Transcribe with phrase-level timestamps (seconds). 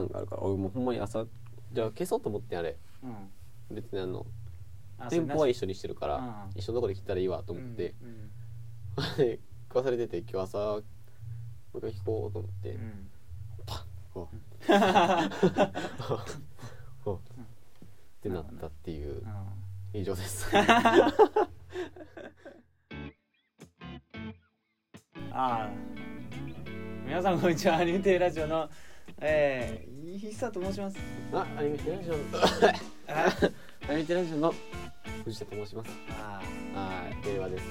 [0.00, 1.24] 間があるから俺もうほんまに朝
[1.72, 2.76] じゃあ消そうと思ってあれ。
[3.02, 3.74] うん。
[3.74, 4.26] 別にあの
[4.98, 6.20] あ店舗は一緒緒にしてるからう
[6.56, 7.94] ん一緒のとこで切ったらいいわと思って。
[8.02, 8.30] うんうん。
[9.18, 12.70] で食わされてて今日朝もう一回聞こうと思って。
[12.70, 13.10] うん。
[14.14, 14.36] こう。
[17.04, 17.42] こうっ
[18.22, 19.22] てなったっていう。
[19.22, 20.00] うん。
[20.00, 20.48] 以上です。
[25.32, 25.70] ああ
[27.04, 27.76] 皆さんこんにちは。
[27.76, 28.70] アニメテラジオの
[29.20, 30.98] えー、ひっさと申します。
[31.32, 32.18] あアニメテラジオの
[33.08, 33.32] あ
[33.88, 34.54] アニメテラジオの
[35.24, 35.90] 藤田と申します。
[36.20, 36.42] あ
[36.74, 37.26] はい。
[37.26, 37.62] 令和です。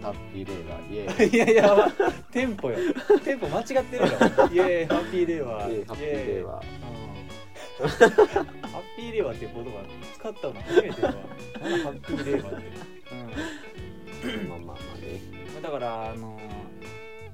[0.00, 1.92] ハッピー令和イエーイいやいや
[2.32, 2.78] テンポよ。
[3.22, 4.08] テンポ間違ってるよ。
[4.50, 6.60] イエーイハッピー令和 イエーイハッピー令和うん。
[7.88, 9.70] ハッピー令和って言葉
[10.14, 12.62] 使ったの初めてだわなんだハッピー令和って
[14.48, 15.20] まあまあまあね。
[15.56, 16.40] うんだからあの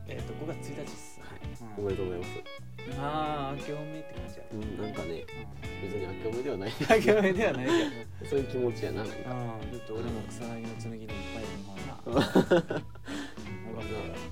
[0.09, 1.21] えっ、と5月1日っす。
[1.79, 2.31] おめでとうございます。
[2.37, 2.60] うん
[2.99, 5.25] ああ明けおめって感じやうんなんかね
[5.83, 6.73] 別に明けおめではない。
[6.81, 7.67] 明けおめではない。
[7.67, 7.73] け
[8.25, 9.15] どそういう気持ちやななんか。
[9.17, 9.31] うん、だ
[9.79, 12.01] って俺も草薙の剣にいっぱい日本な。
[12.07, 12.51] うん、よかったよ。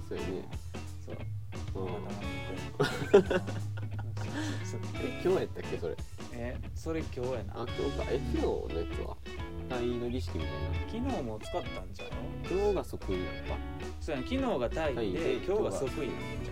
[0.08, 0.28] そうやね。
[1.06, 1.16] そう。
[5.00, 5.96] え今日やったっけそれ？
[6.34, 7.62] え、それ今日やな。
[7.62, 8.04] あ今日か。
[8.10, 9.16] え昨日のやつは？
[9.70, 10.58] 退院の儀式みたいな
[11.10, 12.10] 昨日も使ったんじゃろ
[12.50, 13.22] 今日が即位やっ
[14.00, 16.50] そうやな、昨日がタイタイで、で今日が即位なんじ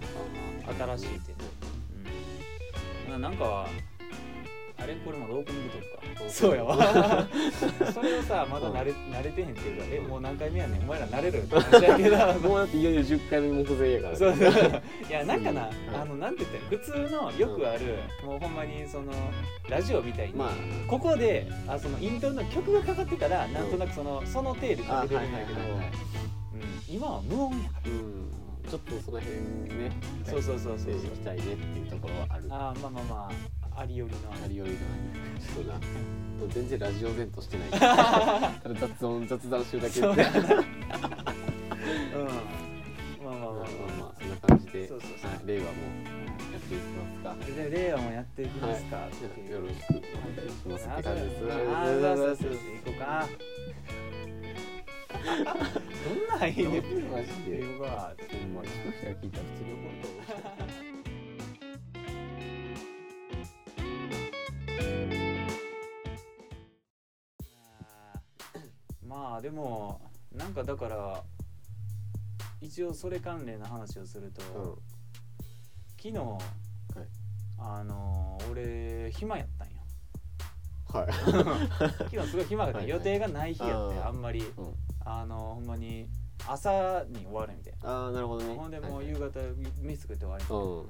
[0.69, 0.75] ゃん。
[0.77, 1.35] た新しいって。
[3.19, 3.67] ななんか、
[4.79, 5.79] あれこれまだオープニングと
[6.25, 6.29] か。
[6.29, 6.77] そうやわ。
[7.95, 12.17] それをさ、まだ慣れ慣れてへんっていうか、え、もう何回目やねん、お前ら慣れるって話やけど。
[12.49, 14.17] もうだっていよいよ10回目目前やから。
[14.17, 14.83] そうそう。
[15.09, 16.01] いやなんかな、うん。
[16.01, 19.13] あのなんて言ったら普通のよくある、もうほんまにその
[19.71, 20.51] ラジオみたいに、まあ。
[20.87, 25.63] ここであそのイントロの曲がかかってからなんとなくそのその程度であ喋れるんだけど、う
[26.59, 26.95] ん。
[26.95, 29.39] 今は無音やかうんちょっとその辺
[29.79, 29.91] ね
[30.25, 32.45] らそうそうそうそう整理したいねっていうところはある。
[32.51, 33.31] あーまあまあま
[33.77, 34.33] あありよりの。
[34.33, 34.79] ありよりの
[35.39, 35.81] ちょっとな
[36.53, 37.71] 全然ラジオ前としてない。
[37.71, 40.01] ただ雑音雑談してるだけで。
[40.01, 40.13] そう。
[40.17, 40.19] ん。
[43.25, 43.63] まあまあまあまあ。
[44.01, 44.89] まあそんな感じで。
[44.89, 45.31] そうそうそう。
[45.31, 47.37] はい令和もやっていきますか。
[47.71, 51.45] 令和もやっていきますか、はいよろしくお願いしますって感じです。
[51.45, 52.37] あーそうそうそう。
[52.37, 53.29] そう行こうか。
[54.26, 54.26] ど
[55.27, 58.15] んな入りでマジで行こうか？
[58.31, 58.55] ほん。
[58.55, 60.21] ま聞く人が聞いたら普通に怒ると思う
[69.07, 70.01] まあでも
[70.33, 71.23] なんかだから
[72.61, 74.77] 一応それ関連の話をすると、うん。
[75.99, 76.15] 昨日、
[77.59, 79.49] あの俺暇やっ
[80.93, 81.13] はい。
[82.11, 82.99] 昨日すごい暇やったんはいはい。
[82.99, 84.09] 予定がない日やってあー。
[84.09, 84.41] あんまり。
[84.57, 84.75] うん。
[85.05, 86.09] あのほんまに
[86.49, 87.89] 朝に終わるみたいな。
[87.91, 88.55] ああなるほどね。
[88.57, 89.41] ほんでもうはい夕方
[89.83, 90.87] 飯作って終わりみたいなうん。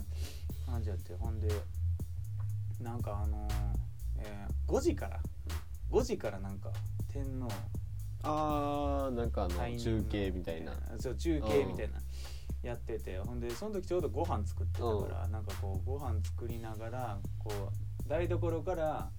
[0.67, 1.49] 感じやってほんで
[2.81, 3.53] なんかあのー
[4.19, 5.21] えー5時から
[5.91, 6.71] 5時からなんか
[7.09, 7.49] 天皇
[8.23, 10.73] あーなんかあの中継みたいな。
[10.99, 11.99] そう中継みたいな
[12.63, 17.51] やっててほんでその時ちょうどご飯作ってたからなんかこうご飯作りながらこ
[18.05, 19.11] う台所から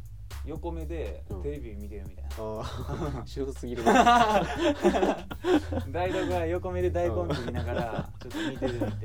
[0.45, 1.43] 横目でうん。
[1.43, 3.83] テレビ見てるみたいな、ああ主婦すぎる。
[5.91, 8.97] 台所から横目で大根切りながらちょっと見てるみたいな、うん、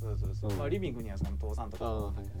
[0.00, 1.84] そうそうそう、うんまあリビングにはその父さんとか。
[1.84, 2.14] はいはい。
[2.16, 2.36] そうそう。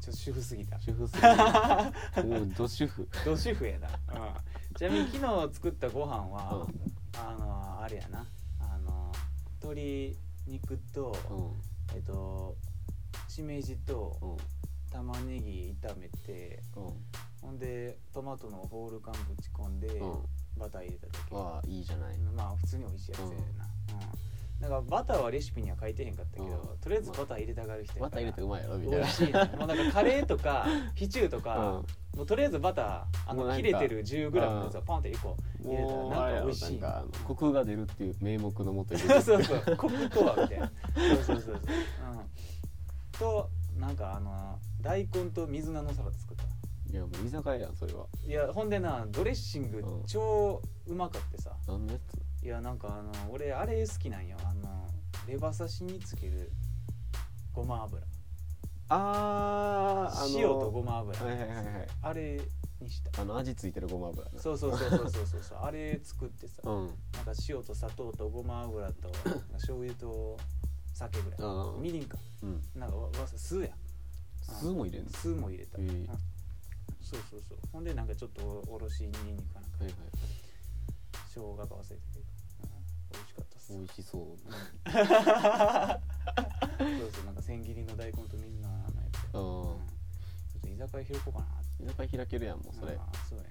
[0.00, 0.80] ちょっと主婦すぎた。
[0.80, 2.28] 主婦すぎる。
[2.28, 3.08] も うど主婦。
[3.24, 6.66] ど主婦やな、うん、ちなみに昨日作ったご飯は、
[7.18, 8.26] あのあれやな。
[8.60, 9.12] あの
[9.62, 10.16] 鶏
[10.46, 11.34] 肉と、う
[11.94, 11.96] ん。
[11.96, 12.56] えっと
[13.28, 14.36] しめじとうん
[14.90, 16.82] 玉ねぎ炒めてうん。
[17.40, 20.18] ほんでトマトのホール缶ぶち込んで、うん。
[20.58, 22.18] バター入れただけわあいいじゃない。
[22.36, 23.40] まあ普通に美味しいやつやな、うん。
[24.60, 26.78] だからバターはレシピには書いてへんかったけど、うん。
[26.78, 29.06] とりあえずバター入れたがる人やバター入れてうまいやろみたいな。
[29.06, 29.52] 美味しいね。
[29.58, 31.82] もうなんかカレーとか シチューとか、
[32.14, 39.76] もうとりあえずバターあの切れてる 10g のやつをポンって1個入れたらなんか美味しいなコクが出るっていう名目のもとにそうそうそう。
[39.76, 40.72] コクとはみたいな。
[40.94, 41.60] そうそうそうそう、うん、
[43.18, 46.44] となんかあの大根と水菜のサラダ作った
[46.92, 48.06] いやもう居酒屋やんそれは。
[48.26, 50.06] いやほんでなドレッシングうん。
[50.06, 51.56] 超うまかってさ。
[51.66, 51.98] 何のや
[52.40, 52.44] つ？
[52.44, 54.36] いやなんかあの俺あれ好きなんよ。
[54.44, 54.86] あの
[55.26, 56.52] レバ刺しにつける
[57.52, 58.02] ごま油。
[58.88, 61.66] あーあの塩とごま油、はいはいはいはい。
[62.02, 62.40] あれ
[62.80, 63.22] にした。
[63.22, 65.58] あの味ついてるごま油なそうそうそうそうそうそうそう。
[65.62, 66.86] あれ作ってさ、うん。
[66.86, 66.94] なん
[67.24, 70.38] か塩と砂糖とごま油となんか醤油と
[71.00, 71.40] 酒ぐらい。
[71.40, 72.18] あみりんか。
[72.42, 72.60] うん。
[72.74, 73.70] なんかわわ酢や。
[74.42, 75.10] 酢も入れんの？
[75.10, 76.06] 酢も入れた、へえうん。
[76.06, 76.12] そ
[77.16, 77.58] うそうそう。
[77.72, 79.94] ほんでなんかちょっとおろしにんにくかなんか、はいはい
[81.32, 82.24] 生姜か忘れたけど、
[82.64, 82.68] うん、
[83.12, 83.72] 美味しかったっす。
[83.72, 84.22] 美味しそう。
[84.22, 84.36] そう
[87.12, 87.24] そう。
[87.24, 88.82] なんか千切りの大根とみんなのや
[89.12, 89.16] つ。
[89.32, 90.74] あー。
[90.74, 91.46] 居酒屋開こうかな
[91.80, 92.92] 居酒屋開けるやんもうそれ。
[92.98, 93.50] あーそうやね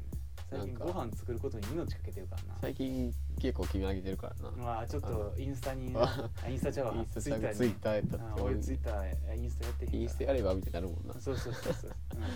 [0.50, 2.56] 最近ご飯作ることに命かけてるからな。
[2.62, 4.64] 最近結構君上げてるからな。
[4.64, 6.94] まあちょっとインスタにインスタちゃうわ。
[6.96, 7.56] インスタツイッターに。
[7.56, 11.22] ツイッターやったってあ俺ツイッターインスタやってへんインスタやればみたいになるもんな。
[11.22, 12.28] そうそうそうそう、うん、い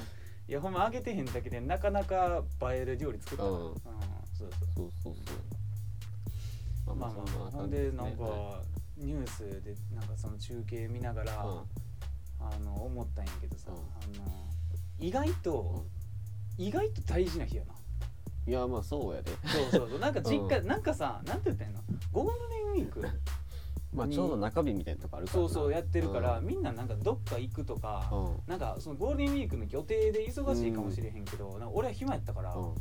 [0.48, 3.58] やほんま上げてへんだけでなかなか映える料理作ったなうん。
[3.58, 3.82] そう
[4.38, 4.50] そう。
[4.76, 5.14] そうそう
[6.86, 6.96] そう。
[6.96, 8.62] まあまあまあほんでなんか
[8.98, 11.62] ニュースでなんかその中継見ながら、うん。
[12.46, 13.78] あの思ったんやけどさ、うん。
[13.78, 14.50] あの
[15.00, 15.86] 意外と、
[16.58, 17.74] 意外と大事な日やな
[18.46, 19.32] いやまあそうやで。
[19.46, 20.00] そうそうそう。
[20.00, 21.82] なんか実家、なんかさなんて言ったらいいの
[22.12, 23.08] ゴールデンウィーク。
[23.94, 25.50] まあちょうど中日みたいなとこあるからな。
[25.50, 26.46] そうそうやってるから、うん。
[26.48, 28.50] みんななんかどっか行くとか、うん。
[28.50, 32.76] なんかそのゴールデンウィークの予定で忙しいかもしれへんけど、なんか俺は暇やったから、うん。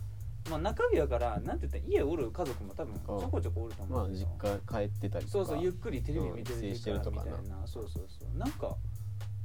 [0.51, 4.27] まあ中日やからなんて言ったら家おる家族も多分ちょこちょこおると思まあうけど、実
[4.73, 7.19] 家帰ってたりとかそうそうゆっくりテレビ見てうん帰省してるとか。
[7.19, 8.39] なみたいなそうそうそう。
[8.39, 8.75] なんか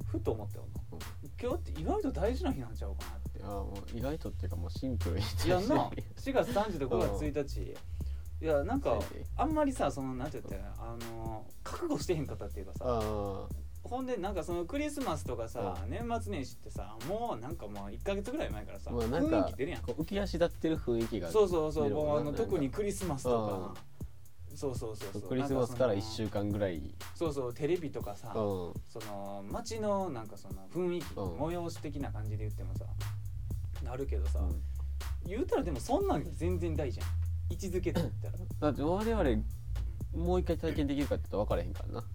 [0.05, 0.99] ふと思ったよな、うん。
[1.39, 7.75] 今日って意外と大事な日なんちゃうかなっていやもう意外とっていうかもうシンプルにいやんな4月30と5月1日。
[8.39, 8.99] いやなんか
[9.35, 12.85] あんまりさそのなんて言ったらあの覚悟してへんかったっていうかさ。
[12.85, 13.47] あ
[13.83, 19.81] ほんでなんかそのクリスマスとかさ、年末年始ってさもうなんかもう1か月ぐらい前からさ、あまあなん雰囲か気出るやん。
[19.81, 23.29] こう浮き足立ってる雰囲気がそうそうそうもうあの特にクリスマスと
[23.75, 23.81] か。
[24.53, 25.21] そうそうそうそう。
[25.21, 26.81] クリスマスから1なん週間ぐらい。
[27.15, 28.33] そうそうテレビとかさ、うん。
[28.89, 31.37] その街のなんかその雰囲気、うん。
[31.37, 32.85] 催し的な感じで言ってもさ
[33.87, 34.61] なるけどさ、うん。
[35.25, 37.07] 言うたらでもそんなん全然大じゃん。
[37.49, 38.37] 位置づけって言ったら。
[38.59, 39.43] だって我々
[40.25, 42.07] もう一回体験できるかって言ったら分からへんからな。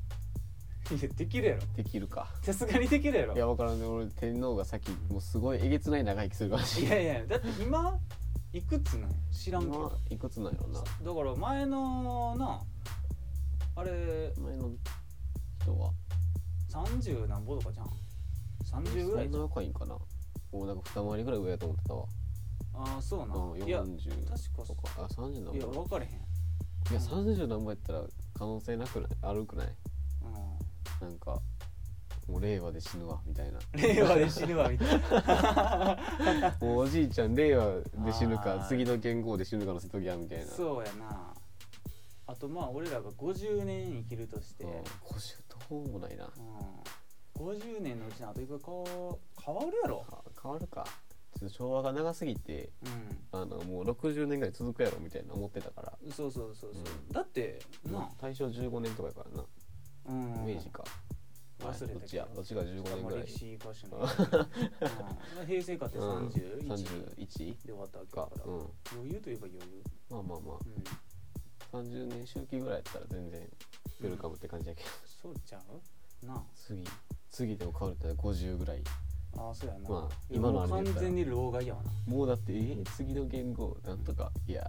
[0.90, 1.62] いやできるやろ。
[1.74, 2.28] できるか。
[2.42, 3.34] さすがにできるやろ。
[3.34, 3.80] いや分からん。
[3.80, 6.88] ね俺天皇が先もうすごいえげつない長生きするかもしい。
[6.90, 7.98] れやいやだって今
[8.52, 9.10] いくつなん？
[9.30, 10.80] 知らんけ今どいくつなんやろな。
[10.80, 10.84] だ
[11.14, 12.60] から前のな
[13.76, 14.70] あれ前の
[15.62, 15.92] 人は
[16.70, 18.82] ？30何ぼとかじゃん。
[18.84, 19.32] 30ぐらいじゃん。
[19.32, 19.96] そんな若いんかな
[20.52, 22.04] もうなんか二回りぐらい上やと思ってたわ。
[22.74, 26.12] ああそうな、うんいや40確かとかあ30何いや倍分かれへん。
[26.12, 26.14] い
[26.94, 28.02] や30何倍やったら
[28.34, 29.10] 可能性なくない？
[29.22, 29.66] あるくない？
[30.22, 31.08] うん。
[31.08, 31.38] なんか
[32.28, 33.58] もう令和で死ぬわみたいな。
[33.74, 36.56] 令和で死ぬわみたいな。
[36.60, 40.46] もうおじいちゃん令和で死ぬあかー次の元号で死ぬかの瀬戸際みたいな。
[40.46, 41.34] そうやな。
[42.26, 44.70] あとまあ俺らが50年生きるとして、うん。
[44.70, 46.30] うん、50どうもないな
[47.36, 48.58] 50年のうちにあといくら
[49.44, 50.04] 変わるやろ。
[50.10, 50.84] あ変わるか。
[51.38, 52.86] ちょっと昭和が長すぎてう
[53.32, 56.08] あのもう60年ぐらい続くやろみたいな思ってたから。
[56.08, 57.12] んそうそうそうそう、うん。
[57.12, 57.58] だって
[57.90, 59.44] な大正15年とかやからな、
[60.06, 60.46] うん。
[60.46, 60.84] 明治か。
[61.60, 62.28] 忘れたけどどっちや？
[62.34, 63.26] どっちが15年ぐらい。
[63.26, 63.86] 歴史詳し
[65.40, 66.28] うん、平成かってうん。
[66.28, 68.48] 31、31で終わったわけかだか。
[68.48, 68.70] ら、うん。
[68.98, 70.58] 余裕といえば余裕、まあまあまあ。
[71.78, 73.40] うん、30年周期ぐらいやったら全然
[74.00, 74.90] ウェルカムって感じやけど、
[75.22, 75.62] そうちゃ
[76.22, 76.26] う？
[76.26, 76.84] な次
[77.32, 78.82] 次でも変わるって50ぐらい。
[79.36, 81.90] ああそうやな、まあ今の完全に老害やわな。
[82.06, 84.62] もうだってえー、次の言語なんとかいや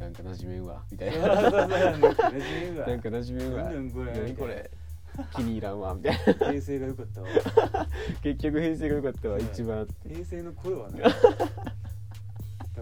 [0.00, 1.28] なんか馴染めんわみたいな。
[1.28, 3.62] なんか馴染みがなんか馴染めんわ。
[3.62, 4.70] 何これ。
[5.34, 6.32] 気に入らんわみたいな。
[6.34, 7.28] 平成が良かったわ。
[8.22, 9.88] 結局平成が良かったわ一番。
[10.06, 10.98] 平成の頃はな。
[10.98, 11.10] だ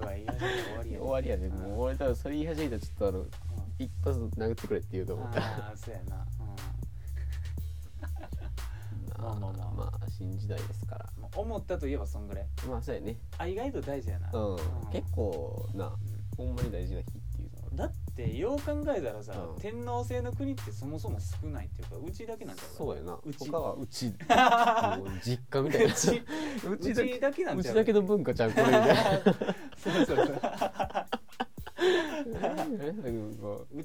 [0.01, 1.01] から言い始め終わりや。
[1.01, 3.27] 終わりやでうんもう俺多分それ言い始めたらちょっとあの
[3.79, 6.27] 一発殴ってくれって言うと思ったああそうやな、
[9.25, 9.73] まあまあまあ。
[9.75, 11.09] まあ新時代ですから。
[11.19, 12.47] うん、思ったといえばそんぐらい。
[12.69, 13.17] まあそうやね。
[13.39, 14.59] あ意外と大事やな、うん。
[14.93, 15.93] 結構な
[16.37, 17.51] ほんまに大事な日っていう。
[17.57, 19.61] のはだってよう考えたらさ、うん。
[19.61, 23.19] 天皇制の国ってそもそも少ないっていうかうちだけなんちゃうそうやな。
[23.25, 23.51] うち。
[23.51, 24.07] 他はうち。
[24.99, 25.93] もう実家みたいな。
[25.93, 26.23] うち。
[26.67, 28.95] ううちだけなんちゃううちだけの文化ちゃんこれみたいな。
[29.77, 30.41] そうそうそう。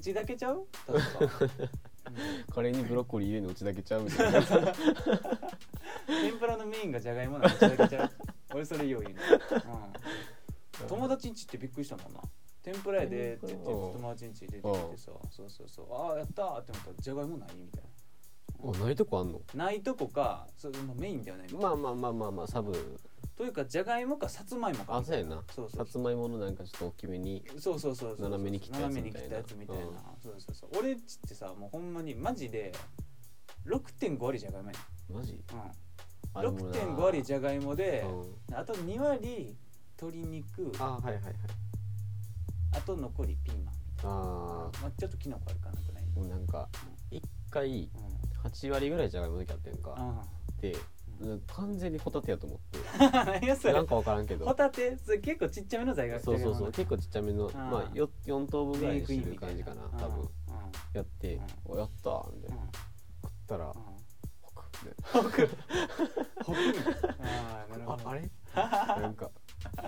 [0.00, 0.66] ちだけちゃう？
[0.86, 1.50] 確か、う
[2.52, 4.42] カレーにブロッコリー入れるのうちだけちゃうみたいな
[6.06, 8.10] 天ぷらのメインがじゃがいもなのうちだけちゃう
[8.54, 9.20] 俺それよう言うね、
[10.80, 12.20] うん、友達んちってびっくりしたもんな。
[12.62, 15.86] 天ぷらやでって言ってうん友達んち出てきてさそうそうそう。
[15.92, 17.82] ああやったーって思ったらじゃがいもないみたい
[18.62, 19.40] おないとこあんの？
[19.54, 21.52] なないとこかそれ、まあ、メインではない。
[21.54, 22.98] まあまあまあまあまあサブ
[23.40, 24.98] というかじゃがいもかさつまいもか。
[24.98, 25.42] あそうやな。
[25.56, 29.94] そうそうさつまいものなんかちょっと大きめにそうそうそうそう斜めに切ったやつみたいな、うん。
[30.22, 30.70] そうそうそう。
[30.78, 32.70] 俺んちってさもうほんまにマジで
[33.66, 34.78] 6.5割じゃがいもやね
[35.10, 35.32] マジ？
[35.32, 35.42] ん、
[36.34, 36.76] あれもな。
[36.76, 38.04] 6.5割じゃがいもで、
[38.50, 38.54] うん。
[38.54, 39.56] あと2割
[39.98, 40.72] 鶏肉。
[40.78, 41.34] あはいはいはい。
[42.76, 43.74] あと残りピーマン。
[43.74, 46.04] みたいなあまあ、ちょっとキノコあるかなくらい。
[46.14, 46.68] あもうなんか
[47.10, 49.96] 一回うん8割ぐらいじゃがいもの時あってんか。
[49.98, 50.70] うん
[51.48, 52.78] 完全にホタテやと思って。
[53.18, 54.44] あ何やそれなんかわからんけど。
[54.46, 56.72] ホタテそれ結構ちっちゃめの材料そうそうそう。
[56.72, 60.28] 結構ちっちゃめのまあ 4, 4等分ぐらいにしてる感じかな多分。
[60.94, 62.56] やってうん「おやった!」みたいな。
[62.56, 62.70] うん。
[63.22, 63.74] 食ったらうん。
[63.74, 63.82] ホ
[64.52, 65.52] クたい
[67.72, 67.76] な。
[67.76, 67.96] るほど。
[67.96, 68.30] なああれ？
[69.02, 69.30] なんか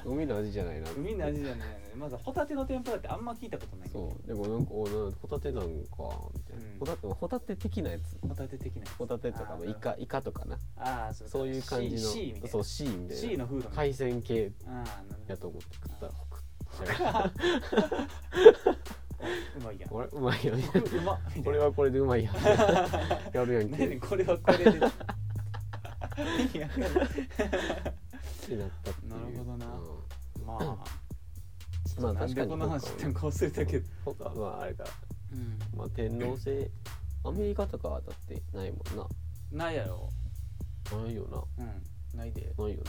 [0.04, 0.90] 海の味じゃないな。
[0.92, 1.92] 海の味じゃないね。
[1.96, 4.26] まずホタテの天ぷらってあんま聞いたことないけどそう。
[4.26, 6.78] でもなんかおなホタテなんかみたいな、うん。
[6.78, 8.18] ホタテホタテ的なやつ。
[8.26, 8.96] ホタテ的なやつ。
[8.96, 9.58] ホタテとかあー。
[9.58, 10.58] もイカイカとかな。
[10.76, 12.00] ああそうそういう感じの。
[12.00, 12.49] C, C みたいな。
[12.49, 13.14] そう C みたいな。
[13.14, 14.52] C のフードみたいな海鮮系。
[14.66, 15.32] ああなるほど。
[15.32, 16.12] やと思って食ったら
[19.56, 19.90] うまいやん。
[19.90, 20.64] これうまいよね。
[20.75, 21.44] うまっみたいな。
[21.44, 22.34] これはこれでうまいやん。
[23.32, 23.87] やるやんけ。
[23.87, 24.80] 何これはこれで
[28.46, 29.11] ったっていう。
[29.11, 30.76] なるほどなうんまあ
[32.00, 33.87] まあなんでこの話ってこうするだけど。
[34.04, 34.84] 他まああれか。
[35.32, 35.58] うん。
[35.76, 36.70] まあ天皇制
[37.25, 39.08] アメリカとかはだってないもんな。
[39.64, 40.08] ないやろ。
[40.90, 41.64] ないよな。
[41.64, 42.18] うん。
[42.18, 42.52] ないで。
[42.58, 42.82] ないよ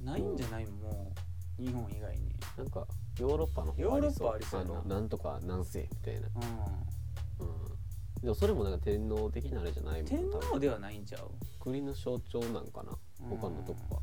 [0.00, 0.06] うん。
[0.06, 1.12] ないんじゃないも
[1.58, 1.62] う。
[1.62, 2.28] 日本以外に。
[2.56, 2.86] ななんか
[3.18, 6.28] ヨーロッパの方ヨーロッパありそうやなのなんとか何世みたいな。
[6.28, 6.30] う
[7.40, 8.20] うん。
[8.22, 11.30] でもそれもなんか天皇的なあれじゃないもんん天皇ではないんちゃう？
[11.58, 12.92] 国の象徴なんかな。
[12.92, 14.02] うん他のとこ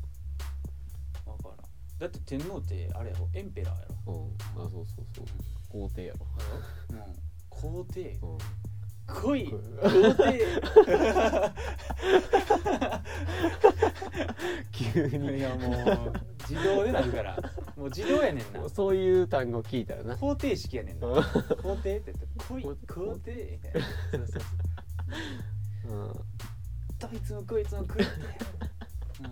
[1.26, 1.32] は。
[1.32, 1.56] わからん。
[1.98, 3.28] だって天皇ってあれやろ。
[3.34, 4.12] エンペラーやろ。
[4.12, 4.62] うん。
[4.62, 5.26] あそうそうそう。
[5.68, 6.26] 皇帝やろ。
[6.90, 7.00] うん。
[7.48, 8.18] 皇帝。
[8.22, 8.38] うん。
[9.06, 9.36] 皇
[10.14, 10.46] 帝。
[14.72, 16.12] 急いにやもう
[16.48, 17.36] 自動でなるから。
[17.76, 18.68] もう自動やねんな。
[18.68, 20.16] そういう単語聞いたらな。
[20.16, 21.08] 方程式やねんな。
[21.08, 21.22] うん。
[21.62, 22.62] 皇帝って言って来い。
[22.88, 23.86] 皇皇帝みたいな。
[24.12, 24.40] そうそう
[25.88, 25.92] そう。
[25.92, 26.12] うん。
[26.98, 28.12] どいつもこいつも来いって
[29.20, 29.26] うん。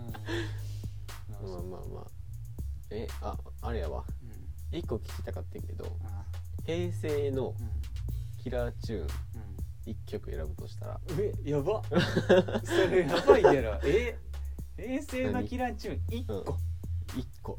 [1.51, 2.07] まあまあまあ。
[2.91, 4.03] えああれやわ。
[4.71, 4.77] うん。
[4.77, 6.25] 一個聞きたかったけどあ
[6.65, 7.55] 平成のうん。
[8.43, 9.07] キラーチューンう
[9.85, 10.93] 一曲選ぶとしたら。
[10.95, 11.81] んえやば。
[12.63, 13.79] それやばいやろ。
[13.83, 14.17] え
[14.77, 16.57] 平成のキラーチューン1個。
[17.17, 17.57] 一個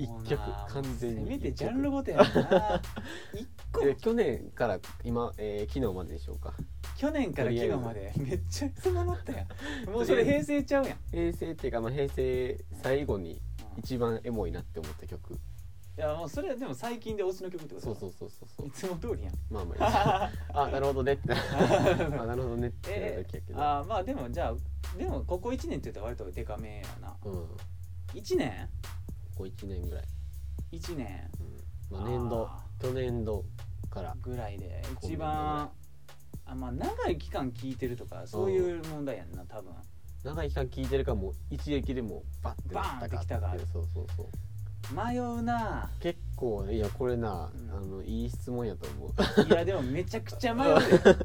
[0.00, 0.40] 一曲
[0.72, 1.24] 完全に。
[1.24, 2.24] せめてジャンルごとやな。
[2.32, 2.80] 1
[3.72, 3.86] 個。
[3.86, 6.54] え去年から今、えー昨日まででしょうか。
[6.96, 8.12] 去年から昨日まで。
[8.16, 9.48] めっちゃ質問乗ったやん。
[9.92, 10.98] もうそれ平成ちゃうやん。
[11.10, 13.42] 平成っていうか、まあ、平成最後に
[13.74, 13.80] うん。
[13.80, 15.34] 一番エモいなって思った曲。
[15.34, 18.66] いやもうそれはでも最近で推しの曲ってことそうそうそうそうそう。
[18.66, 19.34] いつも通りやん。
[19.50, 20.30] まあまあ
[20.64, 21.34] あなるほどねって。
[21.34, 27.14] あなるほどねってなるえだけやけど、あーまあでもじゃあでもここ1年って言ったら割とデカめやな。
[27.22, 27.32] うん。
[27.32, 27.48] こ
[28.14, 28.68] 1年？
[29.40, 30.04] こ1年ぐらい、
[30.72, 31.30] 1年。
[31.90, 31.98] うん。
[31.98, 32.46] まあ、年度。
[32.46, 33.44] あ去年度
[33.90, 34.14] から。
[34.20, 34.82] ぐらいで。
[35.02, 35.70] 一番
[36.46, 39.72] あまあ長い期間聞いてるとかそういう問題やんな多分。
[40.24, 44.28] 長い期間聴いてるかもう一撃でもうバッてなったバーンってきたかそうそうそう。
[44.94, 45.90] 迷うな。
[46.00, 47.70] 結構いやこれな、うん。
[47.70, 49.48] あのいい質問やと思う。
[49.48, 51.16] いやでもめちゃくちゃ迷うで。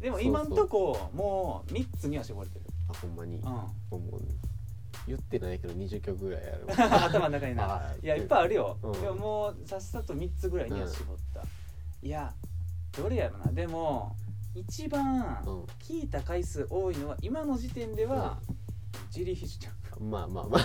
[0.00, 2.64] でも今んとこもう3つには絞れてる。
[2.88, 3.42] あほんまに、うん。
[3.42, 3.90] もう
[5.10, 6.66] 言ってないけど20曲ぐらいある。
[7.04, 8.92] 頭の中になはいいやいっぱいあるよ、うん。
[8.92, 11.42] でももうさっさと3つぐらいには絞った、
[12.02, 12.32] いや
[12.96, 13.52] どれやろな。
[13.52, 14.14] でも
[14.54, 18.40] 一番うん聞いた回数多いのは今の時点では、
[19.10, 19.80] ジェリーフィッシュちゃん。
[20.00, 20.60] まあまあまあ。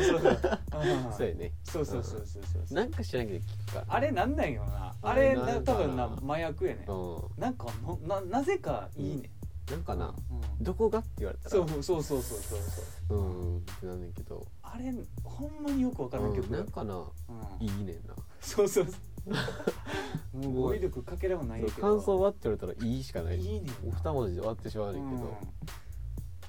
[0.00, 0.38] そうそう
[1.16, 1.52] そうやね。
[1.62, 3.80] そうそうそうそうそうなんか知らんけど聞くか。
[3.80, 4.94] らあれなんなんよな。
[5.02, 6.84] ああれ多分な麻薬やね。
[6.88, 7.40] うん。
[7.40, 7.66] なんか
[8.08, 9.30] なななぜかいいね、
[9.70, 10.14] なんかな、
[10.58, 10.64] うん。
[10.64, 11.50] どこがって言われたら。
[11.50, 12.58] そうそうそうそうそう
[13.08, 13.18] そう。
[13.18, 14.92] うんってなんねんけど、あれ
[15.22, 17.66] ほんまによくわからんうん、曲なんかなうん。
[17.66, 18.14] いいねんな。
[18.40, 18.92] そうそうそ
[20.36, 20.38] う。
[20.38, 21.80] も う語彙力かけらもないけど。
[21.80, 23.40] 感想はって言われたらいいしかない。
[23.40, 23.72] いいねんな。
[23.96, 25.30] 二文字で終わってしまうねんけど、うん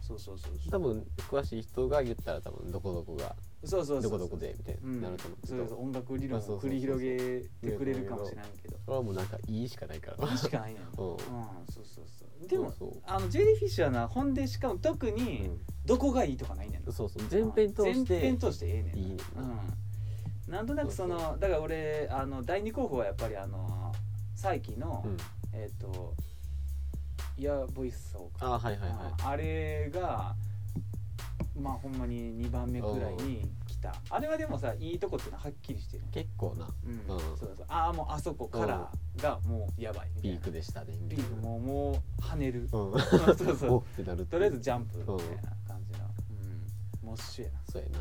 [0.06, 0.72] そうそうそうそう。
[0.72, 8.78] 多分詳しい人が言ったら多分どこどこがそうそうそうどこどこでみたいうんになると思うけど、そうそう音楽理論を繰り広げてくれるかもしれないけど。
[8.86, 10.30] それはもうなんかいいしかないから。
[10.30, 11.10] いいしかないねんうん。
[11.12, 13.02] うんそうそうそうでもそうそう。
[13.08, 15.50] あのジェリーフィッシュはなほんでしかも特に
[15.86, 17.28] どこがいいとかないねんそうそう。
[17.28, 19.24] 全編通して全編通してええねんいいねんな。
[20.48, 23.92] うん、なんとなくそのそうだから俺あの第二候補はやっぱりあの
[24.36, 25.18] 再起の、うん、
[25.54, 26.14] えっ、と
[27.38, 29.24] イヤーボイスをあはいはいはい。
[29.24, 30.36] あれが
[31.60, 33.94] まあほんまに2番目くらいに来た。
[34.10, 36.04] あれはでもさいいとこっていうのははっきりしてる。
[36.12, 36.68] 結構な。
[36.86, 37.20] うん、うん。
[37.20, 40.38] そうそうああもうあそこからがもうやばいみたいな。
[40.38, 42.62] ピークでしたねみピークもうもう跳ねる。
[42.62, 42.68] うん。
[42.70, 42.88] そ
[43.18, 43.74] うそうそう。
[43.74, 45.24] おってなるとりあえずジャンプみたいな
[45.68, 46.06] 感じの、
[47.02, 47.60] うん、モッシュやな。
[47.70, 48.00] そうやな、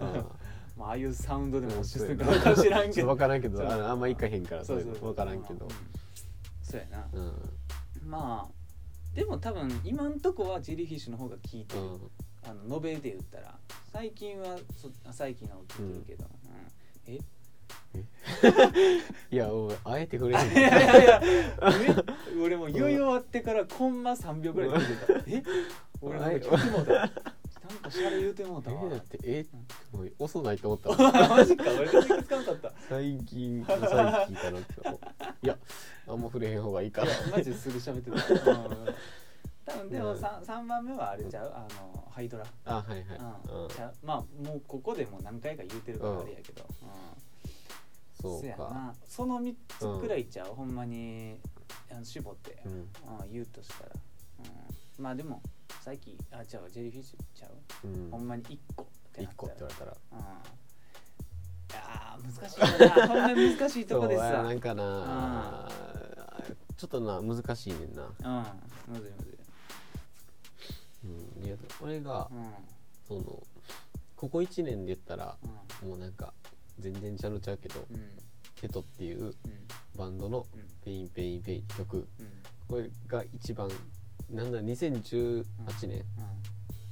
[0.00, 0.26] うん
[0.76, 3.06] まあああいうサウンドでもうんシステムかもしらんけど。
[3.08, 3.88] 分からんけど。
[3.88, 4.78] あんま行かへんからそそう。
[4.80, 5.64] いうの分からんけど。
[5.64, 5.70] うん。
[6.62, 7.32] そうやな、うん。
[8.06, 8.52] まあ
[9.14, 12.10] でも多分今んとこはジェリーフィッシュの方が効いてる、うん。
[12.44, 13.54] あの延べで言ったら。
[13.92, 16.28] 最近はそ最近の聞いてるけど、
[17.06, 17.14] うん。
[17.14, 17.20] え？
[19.32, 20.52] いやお前あえてくれへん。
[20.52, 21.22] いやいや
[22.42, 25.14] 俺もう言い終わってからコンマ3秒ぐらい聞いてた。
[25.26, 25.42] え？
[26.02, 27.10] 俺なんもうた
[27.68, 28.82] なんかシャレ言うてもうたわ。
[28.86, 29.46] えだってえ
[29.92, 31.12] もう遅ないと思ったわ。
[31.36, 32.72] マジか俺全然気づかなかった。
[32.88, 34.74] 最近最近聞いたなって
[35.42, 35.58] いや
[36.08, 38.10] あんま触れへん方がいいかいらやマジですぐ喋って
[38.44, 38.94] た、うん、
[39.64, 40.18] 多分でもうん。
[40.18, 41.52] 3, 三番目はあれちゃう？
[41.54, 43.68] あのハイドラ、あはいはい、うん。
[43.68, 43.94] ちゃう？
[44.02, 46.88] まあもうここでもう何回か言うてるからあれやけど、うん。
[48.20, 48.46] そうか。
[48.46, 48.94] やな。
[49.06, 51.38] その3つくらいちゃう、ほんまに
[51.90, 52.72] あの絞って、うん。
[52.72, 52.88] うん、
[53.32, 53.90] 言うとしたら、
[54.98, 55.42] うん、まあでも
[55.86, 58.10] さっきあちゃうジェリーフィッシュちゃう、うん。
[58.10, 59.96] ほんまに1個ってな1った個って言われたら。
[60.10, 60.22] うん、い
[61.72, 62.60] やー難しい
[62.98, 63.06] な。
[63.06, 65.68] ほんまに難しいとこですそうさなんかな。
[66.76, 69.38] ちょっとな難しいねんな、うんむずいむずい。
[71.04, 72.50] うん、いや俺がうん。
[73.06, 73.22] その
[74.16, 75.36] ここ1年で言ったら
[75.80, 75.88] うん。
[75.90, 76.34] もうなんか
[76.80, 78.18] 全然ちゃうちゃうけどうん。
[78.56, 79.34] ケトっていううん。
[79.96, 81.98] バンドのうん「ペインペインペイン」って曲。
[81.98, 82.06] うん。
[82.66, 83.70] これが一番
[84.30, 85.44] なんだ2018
[85.88, 86.04] 年？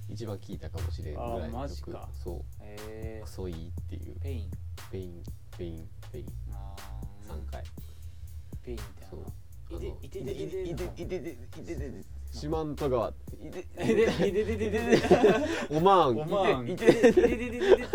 [0.08, 2.08] 一番聴いたかもしれんぐらいあマの曲ジか。
[2.12, 2.42] そう。
[2.60, 4.16] えクソいいっていう。
[4.16, 4.50] ー、ペイン。
[4.90, 5.22] ペイン
[5.56, 6.26] ペインペイン。
[6.52, 7.32] あー。
[7.32, 7.64] 3回。
[8.62, 9.20] ペインってあそう。
[9.20, 13.12] のいていてててていていていていていて四万十川い
[13.50, 15.08] てえでいててててて
[15.70, 17.88] おまんおまんいていていててててててっ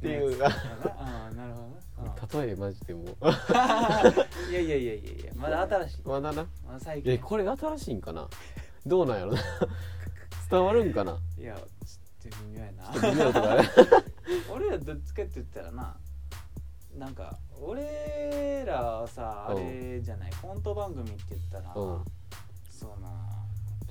[0.00, 1.70] ていうああなるほ
[2.04, 3.04] どな例えマジでも
[4.50, 8.28] いやいやいやいやいやまだ新しいまだなまだ最近えこれ新しいんかな
[8.88, 9.38] どうなんやろな。
[10.50, 11.18] 伝わるんかな。
[11.38, 12.90] いやちょっと微妙やな。
[12.92, 13.68] 微妙とかね。
[14.50, 15.96] 俺らどっちかって言ったらな
[16.96, 22.04] なんか俺らはさあれじゃないコント番組って言ったら、うん。
[22.70, 23.08] そうな。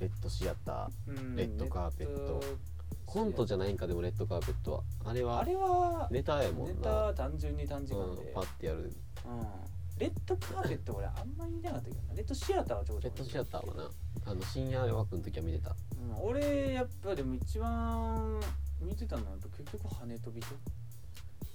[0.00, 2.40] レッドシアターうんレッドカーペット。
[3.06, 4.82] コントじゃないんかでもレッドカーペットは。
[5.06, 6.82] あれはあれはネタやもネんな。
[6.82, 8.80] タ単純に短時間で、うん、パッてやる。
[8.80, 8.92] うん。
[9.98, 12.14] レッドカーペット俺あんまり見なかったけどな。
[12.14, 13.90] レッドシアターはちょこちょこレッドシアターはな
[14.30, 15.70] あの深夜枠の時は見てた。
[15.70, 18.38] うん、俺やっぱでも一番
[18.78, 20.48] 見てたのはやっぱ結局羽飛びと。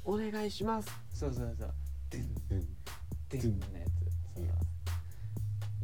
[0.05, 0.89] お願いします。
[1.13, 1.73] そうそうそう。
[2.09, 2.67] デンうん
[3.29, 4.35] デンのやつ。
[4.35, 4.45] そう。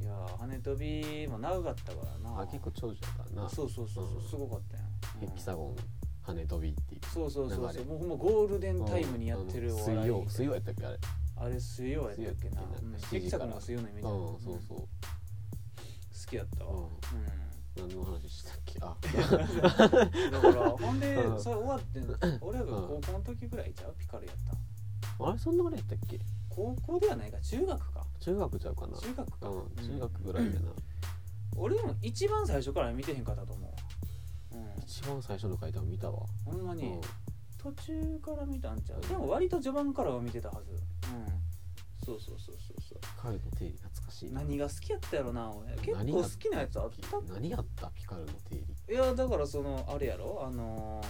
[0.02, 2.42] いやー羽飛びも長かったからな。
[2.42, 3.50] あ結構長寿だからな。
[3.50, 4.30] そうそうそうそう、うん。
[4.30, 4.84] すごかったよ、
[5.22, 5.28] うん。
[5.30, 5.76] ヘキサゴン
[6.24, 7.02] 羽飛びっていう。
[7.14, 7.74] そうそうそう流れ。
[7.74, 9.98] そうもうほんまゴールデンタイムにやってる笑い。
[10.00, 10.98] 水曜水曜やったっけあれ。
[11.38, 12.26] あれ水曜やったっけな。
[12.26, 12.62] 水曜やったっけな。
[12.82, 12.96] うん。
[12.96, 14.78] 7時ヘキサゴンが水曜のイメージうんあるそうそう。
[14.80, 14.88] 好
[16.30, 16.72] きやったわ。
[16.72, 16.80] うん。
[16.84, 16.90] うん。
[17.76, 18.80] 何の話したっけ？
[18.82, 18.96] あ。
[20.32, 21.42] だからほんでうん。
[21.42, 22.00] それ終わって
[22.42, 23.96] 俺らが高校の時ぐらいちゃう？
[23.98, 24.36] ピカルやっ
[25.18, 26.20] たあれそんなぐらいやったっけ？
[26.50, 28.06] 高校ではないか中学か。
[28.20, 28.98] 中学ちゃうかな。
[28.98, 30.72] 中学か、うん中学ぐらいやな。
[31.56, 33.74] 俺でも一番最初から見てへんかったと思
[34.54, 34.58] う。
[34.58, 34.84] うん。
[34.84, 36.26] 一番最初の回でも見たわ。
[36.46, 37.02] ほんまに、うん。
[37.58, 39.02] 途中から見たんちゃう？
[39.02, 40.72] でも割と序盤からは見てたはず。
[40.72, 40.80] うん
[42.10, 43.00] そうそうそうそうそう。
[43.02, 44.42] ピカルの定理懐かしいな。
[44.42, 46.92] 何が好きやったやろな俺結構好きなやつあっ
[47.28, 47.34] た？
[47.34, 48.56] 何やったピカルの定
[48.88, 48.94] 理。
[48.94, 50.42] いやだからそのあれやろ？
[50.46, 51.08] あのー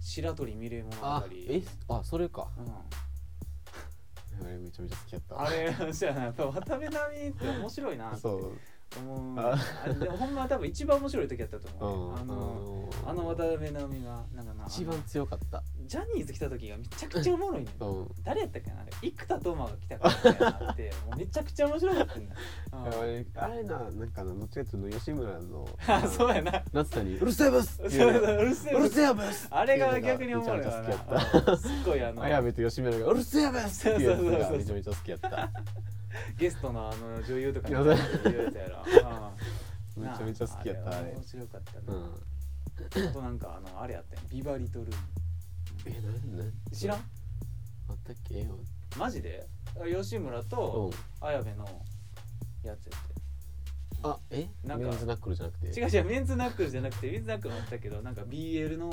[0.00, 2.48] 白鳥ミレ物語あえあそれか。
[2.56, 2.68] うん、
[4.46, 8.20] あれめちゃめちゃ好きやったあれじゃあやっぱ渡辺直美って面白いなって。
[8.20, 8.46] そう。
[8.46, 8.56] 思
[8.96, 9.40] う。
[9.40, 9.58] あ。
[9.84, 15.62] あれでもほんまは多分一番面白い時やったとう思う、ね、んあのああの渡辺直美がなんかな一番強かった。
[15.86, 18.08] ジャニーズ来た時がめちゃくちゃおもろいねんうん。
[18.22, 18.90] 誰やったっけなあれ。
[19.02, 22.34] 生田斗真が来たからって もうめちゃくちゃ面白かったんだ
[23.36, 26.62] あれななんかなどっちかっていうと吉村の あそうやな。
[26.72, 30.78] 夏田に「うるせえブス!」そうるせえうるせえブス!」あれが逆におもろいな。
[30.78, 35.50] うんすっごいあの綾部と吉村が「うるせえブス!」っていうやつそうそうそうそうがめちゃめちゃ好きやった
[36.38, 37.96] ゲストのあの女優とかに言うや
[38.50, 38.84] つやろ。
[39.96, 40.02] うん。
[40.04, 40.98] めちゃめちゃ好きやった。
[40.98, 43.08] あれ面白かったな、うん。
[43.08, 44.90] あとなんかあのあれやったよビバリトル
[45.86, 46.98] えなな知らん？
[46.98, 48.46] あったっけ？
[48.96, 49.46] マジで？
[49.96, 50.90] 吉村うと
[51.22, 51.24] ん。
[51.24, 51.64] 綾部の
[52.62, 53.00] やつやっ
[54.04, 54.48] あえ？
[54.64, 55.70] なんかメンズナックルじゃなくて。
[55.72, 58.92] て違う違うメンズナックルじゃなくてメンズナックルもあったけどなんか BL の、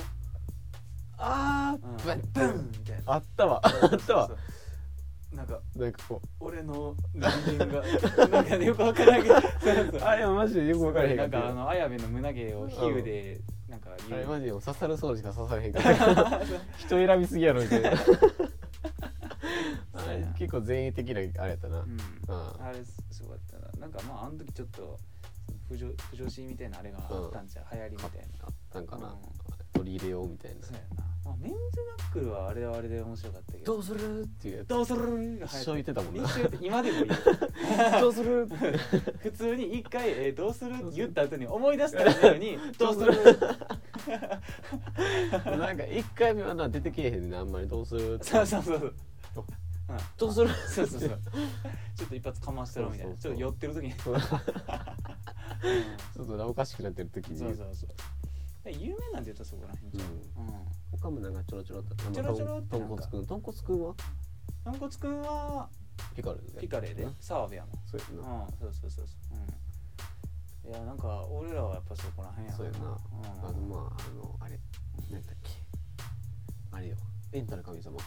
[1.18, 2.22] あうん、ブン。
[2.34, 3.14] ブンみたいな。
[3.14, 3.62] あったわ。
[3.64, 4.32] あったわ
[5.36, 7.84] なんかなんかこ俺の人間が
[8.28, 9.36] なんかねよくわからんけど
[10.08, 11.18] あれはマジでよく分からへん。
[11.18, 16.42] なんかあの綾部の胸毛を比喩でなんかあれマジで刺さるそうしか刺されへんから。
[16.78, 17.92] 人選びすぎやろみたいな。
[20.38, 21.96] 結構前衛的なあれやったな、ううん。
[21.98, 22.00] ん
[22.62, 23.68] あれすごかったな。
[23.80, 24.98] なんかまああの時ちょっと
[25.68, 28.46] 不女不女子みたいなあれがあったんじゃう、流行りみたいな。
[28.46, 29.14] あったんかな、うん。
[29.74, 30.62] 取り入れようみたいな。
[30.66, 31.58] そうやな、まあ、メンズ
[31.98, 33.66] ナックルはあれはあれで面白かったけど。
[33.74, 34.68] どうするっていうやつ。
[34.68, 36.24] どうするが一生言ってたもんな。
[36.24, 37.10] 一今でも言う
[38.00, 38.48] どうする
[39.18, 43.14] 普通に一回、えーどうするって言った後に思い出したらいいのに どうする？
[45.58, 48.80] なんか一回目はな出てけえへんねあんまりどうするそうそうそう
[49.34, 49.46] そう。
[50.18, 50.50] どうする？
[50.68, 51.10] そうそうそう。
[51.96, 53.14] ちょっと一発かましてろみたいな。
[53.18, 53.38] そうそうそう。
[53.40, 53.94] ちょっと寄ってる時に。
[54.00, 54.22] そう。
[54.22, 57.40] ちょっとなおかしくなってる時に。
[57.40, 57.90] そうそうそう。
[58.64, 60.12] で有名なんて言うとそこら辺じゃん、
[60.48, 60.56] うん
[60.98, 62.96] 他もなんかちょろちょろっとちょろちょろってとなんんか。
[62.96, 63.96] こつくんとんこつくんは？
[64.66, 65.70] 豚骨くんは
[66.16, 66.60] ピカルで。
[66.62, 67.04] ピカレーで。
[67.04, 67.16] うん。
[67.20, 67.72] 澤部やもん。
[67.86, 68.22] そうやうん。
[68.22, 69.38] なそうそうそうそう。
[70.66, 70.72] うん。
[70.72, 72.78] いやなんか俺らはやっぱそこら辺やそうやな。
[72.80, 72.86] うん。
[73.50, 74.60] あのまああのあれ
[75.12, 75.52] 何だっけ？
[76.72, 76.98] あれよ。
[77.34, 77.98] エンタの神様。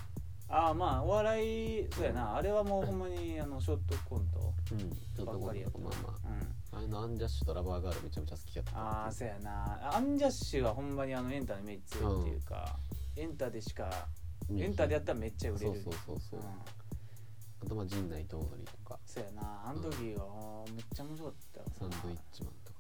[0.49, 2.37] ああまあお笑いそうやな。
[2.37, 5.79] あれはもうほんまにあのショートコントばっかりやった。
[5.79, 8.79] まあまうんああのアンジャッシュとラバーガールめちゃめちゃ好きやった。
[8.79, 9.97] ああそうやな。
[9.97, 12.77] アンジャッシュはほんまにあのエンタのイメージ強いっていうか、
[13.17, 14.09] エンタでしか
[14.49, 14.61] うん。
[14.61, 15.73] エンタでやったらめっちゃ売れる。
[15.73, 16.41] そうそうそうそう。
[16.41, 16.47] うん。
[16.47, 18.99] あとまあ陣内とりとか。
[19.05, 19.63] そうやな。
[19.67, 21.75] あの時はめっちゃ面白かった。
[21.75, 22.79] サンドイッチマンとか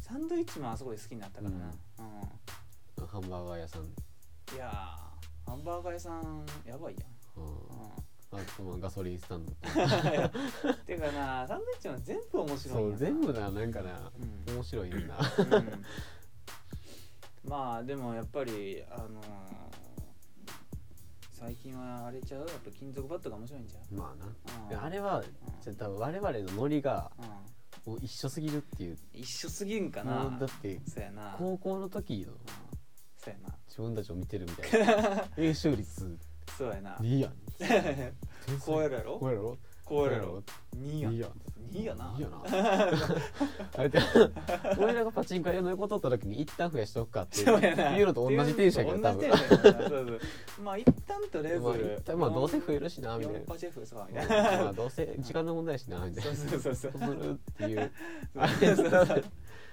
[0.00, 3.00] サンドイッチマンあそこで好きになったからな、うん。
[3.02, 3.82] なハンバーガー屋さん。
[3.84, 3.86] い
[4.58, 7.52] やーハンバーガー屋さんやばいやん、うん。
[7.52, 7.58] う
[8.36, 14.10] あとまあガソリンスタンドとん、 てかなサンドイッチマン全部面白いんそう全部ななんかな
[14.48, 15.84] うん面白いねんなうん。
[17.50, 19.24] まあでもやっぱりあのー
[21.32, 22.40] 最近はあれちゃう？
[22.40, 24.14] やっぱ金属バットが面白いんじゃう、ま
[24.70, 24.82] あな。
[24.82, 25.22] あれは
[25.60, 27.10] じゃあ多分我々のノリが
[28.00, 28.98] 一緒すぎるっていう。
[29.12, 30.30] 一緒すぎんかな。
[30.40, 31.34] だってそうやな。
[31.38, 32.38] 高校の時のうん。
[33.18, 33.54] そうやな。
[33.68, 35.28] 自分たちを見てるみたいな。
[35.36, 36.18] 円周率。
[36.56, 36.96] そうやな。
[37.02, 37.32] いいやん
[38.64, 39.18] こうやるやろ？
[39.18, 39.58] こうやろ？
[39.84, 40.42] こうやるやろ
[40.76, 41.26] ？2やいいや。
[41.28, 41.32] ん
[41.72, 42.14] 2やな。
[42.16, 42.42] いいやな。
[44.78, 50.20] 俺らがパチンコ屋の横取った時に一旦増やしとくかっていうのと同じテンションやから多分。
[50.62, 51.62] まあ一旦とりあえず。
[52.16, 53.40] まあどうせ増えるしなみたいな。
[53.40, 56.34] 4パチェフそうみまあどうせ時間の問題やしなみたいな。
[56.34, 57.32] そうそうそうそう。
[57.32, 57.90] っていう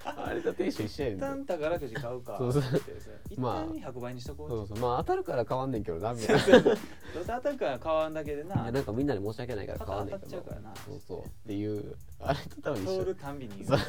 [0.16, 2.36] あれとテンション一緒やね一んな旦宝くじ買うか。
[2.38, 2.62] そうそう。
[2.62, 2.92] って
[3.30, 4.78] 一まあ旦100倍にしとこうそうそう。
[4.78, 6.42] まあ当たるから変わんねんけどなみたいな。
[6.62, 6.78] どうせ
[7.26, 10.74] 当たるから買わんだけでいなやなんかみんなに申し訳ないから変わんねんけど当たっちゃうからな。
[10.76, 11.24] そうそう。
[11.24, 13.80] っていうあれと多分一通緒るたんびに言う。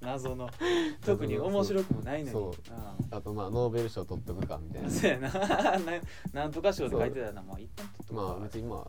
[0.00, 0.48] 謎の。
[1.04, 2.30] 特に面白くもないのに。
[2.32, 2.52] そう
[3.10, 4.94] あとまあノーベル賞取っとくかみたいうんな。
[4.94, 5.28] そうやな。
[6.32, 8.32] ななんとか賞って書いてたらまあ一旦取っとこうか。
[8.34, 8.84] まあ別にまあうん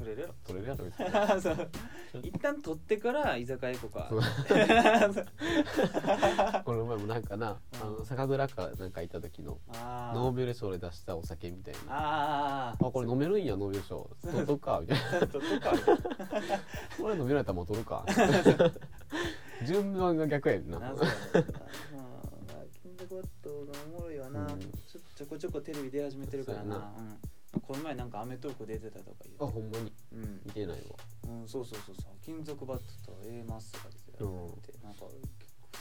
[0.00, 0.34] 取れるやろ。
[0.46, 1.10] 取れるやろ別に。
[1.42, 1.68] そう。
[2.22, 4.08] 一旦取ってから居酒屋行こうか。
[6.64, 9.58] この前もなんかなあの酒蔵かなんか行った時の
[10.14, 11.90] ノーベル賞で出したお酒みたいな。
[11.90, 14.08] ああこれ飲めるんやノーベル賞。
[14.22, 15.06] 取っとくかみたいな。
[15.18, 15.72] あ取っとくか。
[16.98, 18.06] これ飲めないったらもう取るか。
[19.66, 20.78] 順番が逆やんな。
[20.78, 20.94] な
[22.82, 24.58] 金属バットがおもろいわな、うん。
[24.58, 26.90] ちょこちょこテレビ出始めてるからな
[27.58, 29.92] この前なんか『アメトーーク』出てたとか言うあほんまに？
[30.12, 30.40] うん。
[30.44, 30.96] 見てないわ。
[31.28, 32.12] うん、そうそうそうそう。
[32.24, 35.04] 金属バットと A マスとか出てたうんってなんか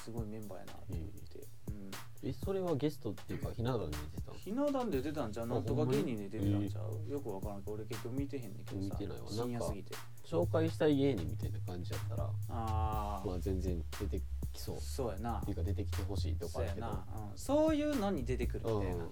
[0.03, 2.29] すごいメンバーやなと思って、うん。
[2.29, 4.37] えそれはゲストっていうかひな壇に出てたの？
[4.37, 9.27] ひな壇で出たんちゃなんとか芸人で出てたんちゃう、よくわからんけど俺結局見てへんねんけどさ見てないわ。
[9.29, 9.95] 深夜すぎて。
[10.25, 14.23] 紹介したい芸人みたいな感じやったらああ、まあ全然出てき
[14.61, 14.77] そう。
[14.77, 15.41] っそうやな。
[15.41, 19.01] ていうか出てきてほしいとかそうやな、うん、そういうのに出てくるみたいな、うん。
[19.01, 19.09] うん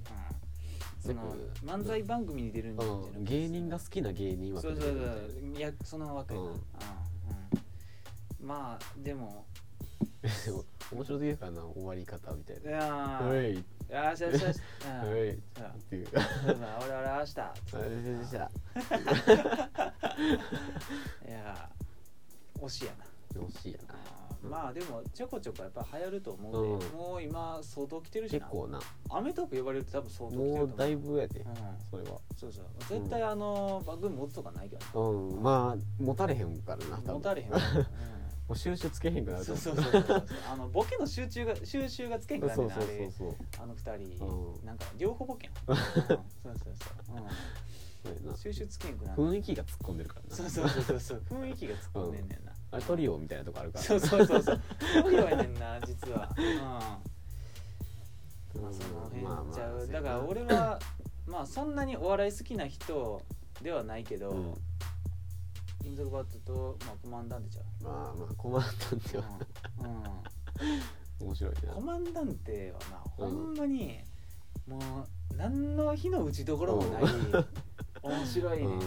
[1.08, 5.58] その漫才番組に出るんじゃなくてうん、芸人が好きな芸人はそうそうそう。
[5.58, 6.34] いやその枠。
[6.34, 6.60] やな、うんうん。
[8.42, 8.48] うん。
[8.48, 9.46] まあでも。
[10.22, 13.38] で も面白すぎるからな終わり方みたいいなや「おい。
[13.90, 14.60] ーよしよしよし、
[15.04, 15.10] うん。
[15.12, 15.82] おい」っうん。
[15.82, 17.40] ていう俺俺明日。
[17.40, 18.50] あれでしたい。
[21.32, 23.06] やー推しやな。
[23.42, 23.96] 惜しいやな
[24.48, 26.98] まあでもちょこちょこやっぱ流行ると思うで、うん。
[26.98, 28.40] もう今相当来てるしな。
[28.40, 28.80] 結構な。
[29.10, 30.68] アメトーク呼ばれると多分相当来てると思う。
[30.68, 31.46] もうだいぶやでうん。
[31.90, 32.20] それは。
[32.38, 32.66] そうそう。
[32.90, 35.42] 絶対あの番組持つとかないけどうん。
[35.44, 37.14] まあ持たれへんからな多分。
[37.16, 37.58] 持たれへん、 も
[38.50, 40.28] う収集つけへんくなうん、るとそう思そうそうそう。
[40.52, 43.36] あのボケの集中が収集がつけんくなるそうそうあれそうそう。
[43.62, 44.66] あの二人、うん。
[44.66, 46.56] なんか両方ボケん、うん、そうそうそう、
[47.06, 47.26] そう
[48.30, 49.22] うん、収集つけんくなる。
[49.22, 50.36] 雰囲気が突っ込んでるからな。
[50.36, 51.24] そうそうそうそうそう。
[51.30, 53.84] 雰囲気が突っ込んでんねんな、あれトリオみたいなとこあるから。
[53.86, 54.62] そうそうそうそう。
[55.04, 56.30] トリオやねんな実は。
[56.38, 56.58] うん。
[58.62, 60.80] まあその辺まあまあちゃう、そうやなだから俺は
[61.28, 63.22] まあそんなにお笑い好きな人
[63.62, 64.54] ではないけど、うん。
[65.82, 69.24] 金属バットと、まあ、コマンダンテちゃう、まあまあコマンダンテは
[69.80, 69.86] うん。
[69.86, 70.04] うん。
[71.28, 71.74] 面白いな。
[71.74, 74.00] コマンダンテはな、うんほんまに
[74.68, 74.82] もう
[75.38, 77.04] 何の火の打ちどころもない、
[78.04, 78.78] 面白いね、ううん。
[78.80, 78.82] ん。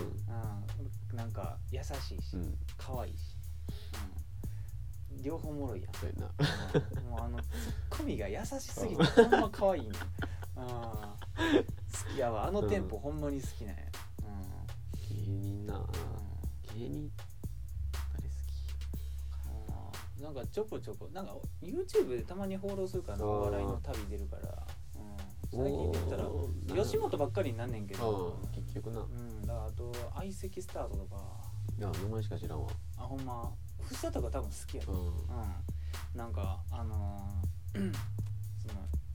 [1.17, 2.55] なんか優しいし、うん。
[2.77, 3.30] 可愛いし、うん、
[5.23, 6.33] 両方おもろいやん、そうやな。
[6.99, 7.11] うん。
[7.11, 7.49] もうあの ツ
[7.91, 11.15] ッコミが優しすぎてほんま可愛いねん、うん、好
[12.15, 12.47] きやわ。
[12.47, 13.83] あのテンポほんまに好きなんや、
[15.09, 15.79] 芸人な。
[15.79, 16.79] うん。
[16.79, 17.13] 芸人。
[18.17, 28.39] 誰好うんなんかちょこちょこなんか YouTube でたまに放浪するからお笑いの旅出るから、うん、最近で言ったらおー吉本ばっかりになんねんけきど。
[28.43, 29.01] ああ結局な。
[29.01, 31.51] うん、だからあと相席スタートとか。
[31.79, 32.69] いや名前しか知らんわ。
[32.99, 33.51] あほんま
[33.91, 34.99] 藤田とか多分好きやで、うん。
[34.99, 35.13] うん、
[36.15, 37.93] なんかあのー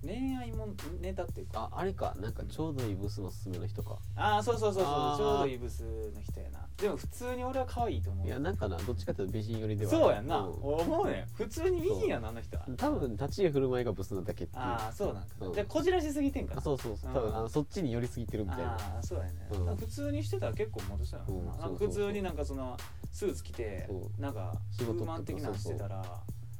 [0.05, 0.67] 恋愛も
[1.01, 3.97] ネタっていうかああれかなんかちょうどいいブスのおすすめの人か。
[4.15, 6.59] ああそうそうそうそうちょうどいいブスの人やな。
[6.77, 8.27] でも普通に俺は可愛いと思う。
[8.27, 9.99] いやなんかなどっちかっていうと美人寄りではある。
[9.99, 10.53] そうやんな、うん。
[10.53, 12.65] 思うね普通に美人やなあの人は。
[12.77, 14.61] 多分立ち居振る舞いがブスなだけっていう。
[14.61, 15.51] ああそうなんか、うん。
[15.53, 17.11] でこじらしすぎてんかあそうそうそう。
[17.11, 17.15] うん。
[17.15, 18.71] 多分あのそっちに寄りすぎてるみたいな。
[18.73, 19.75] ああそうやね、うん。
[19.75, 21.45] 普通にしてたら結構モテそうやな,、うん。
[21.45, 21.87] そうそうそう。
[21.87, 22.77] 普通になんかその
[23.11, 26.03] スーツ着てそうなんか仕事とかウーマン的なのしてたら。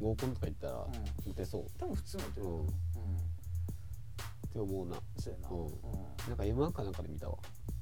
[0.02, 0.92] 合コンとか行ったらうん。
[1.28, 1.66] モテそう。
[1.80, 2.68] 多分普通モテるうんうん
[4.56, 4.96] って思うな。
[5.18, 5.66] そうやな、うん。
[5.66, 5.72] うん。
[6.30, 7.38] なんか M1 かなんかで見たわ。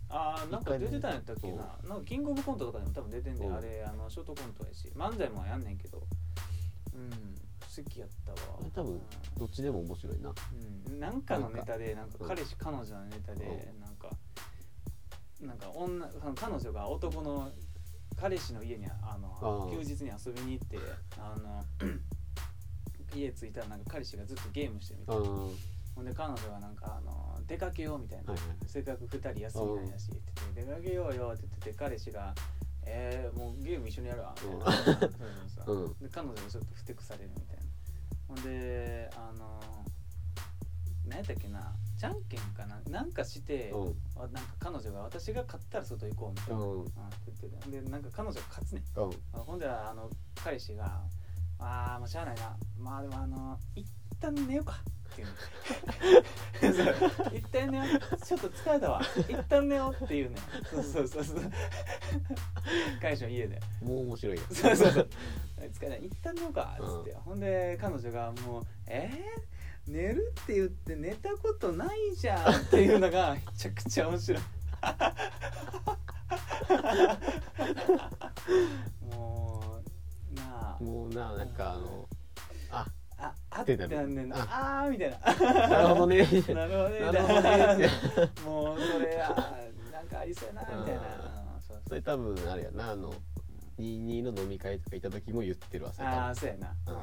[0.10, 3.56] ああなんか出てたんやったっけ一ななんかキングオブコントとかでも多分出てんで、うん。
[3.56, 4.92] あれあのショートコントやし。
[4.96, 6.04] 漫才もやんねんけど。
[6.94, 7.10] うん。
[7.76, 8.58] 好きやったわ。
[8.60, 9.02] あれ多分
[9.38, 10.34] どっちでも面白いな。
[10.90, 12.18] うん、なんかのネタでなんか。
[12.20, 14.10] うん彼氏彼女のネタでなんか
[15.42, 17.52] なんか女その彼女が男の
[18.16, 19.72] 彼氏の家にあのあー。
[19.72, 20.78] 休日に遊びに行って
[21.18, 21.64] あの
[23.16, 25.22] 家着いたらなんか彼氏がずっとゲームしてるみたいな。
[25.22, 25.52] うんは
[25.96, 28.42] ほんで彼女がなんかあの出かけようみたいな、いはい。
[28.66, 30.22] せっかく2人休みなんやしって
[30.56, 32.34] 言って出かけようよって言ってて彼氏が
[32.86, 35.00] 「えー、もうゲーム一緒にやるわ」みたいなうん。
[35.00, 35.10] そう
[35.56, 35.76] そうそう。
[35.86, 35.94] うん。
[36.00, 37.64] で彼女がちょっとふてくされるみたいな。
[38.28, 39.60] ほんであの
[41.06, 41.76] 何やったっけな。
[41.98, 42.82] じゃんけんかな。
[42.90, 43.96] なんかして、うん。
[44.16, 46.72] あなんか彼女が私が勝ったら外行こうみたいな、うん。
[46.72, 46.94] うんって
[47.28, 48.82] 言っててでなんか彼女が勝つね。
[48.82, 49.14] んうん。
[49.34, 51.04] あほんであの彼氏が
[51.60, 52.58] 「ああもうしゃあないな。
[52.78, 53.88] まあでもあの一
[54.20, 54.82] 旦寝ようか」
[55.18, 55.36] 言うね
[56.70, 56.86] んそう。
[57.38, 57.88] 一旦寝よう。
[58.26, 59.02] ちょっと疲れたわ。
[59.28, 60.36] 一旦寝ようって言うね。
[60.36, 61.40] んそうそうそうそう。
[63.02, 63.60] 彼氏の家で。
[63.82, 65.10] もう面白いやそうそうそう。
[65.74, 65.96] 疲れた。
[65.98, 66.78] 一旦寝ようか。
[66.82, 74.42] っつって、ほんで彼女がもう「えー、寝るって言って寝たことないじゃん」っていうのがめちゃくちゃ面白い。
[79.02, 79.82] も
[80.32, 80.84] うなあ。
[80.84, 82.08] もうななんかあの
[82.72, 82.86] あ
[83.24, 84.08] ああっってなる。
[84.08, 84.38] ねんな。
[84.38, 85.68] ああーみたいな。
[85.70, 86.18] なるほどね。
[86.18, 87.00] なるほどね。
[87.00, 87.42] なるほど
[87.78, 87.90] ね。
[88.46, 91.02] もうそれあーなんかありそうやなみたいな。
[91.88, 93.14] それ多分あれやなあの
[93.80, 96.96] 22の飲み会とか行った時も言ってるわそれああそうやな、うん。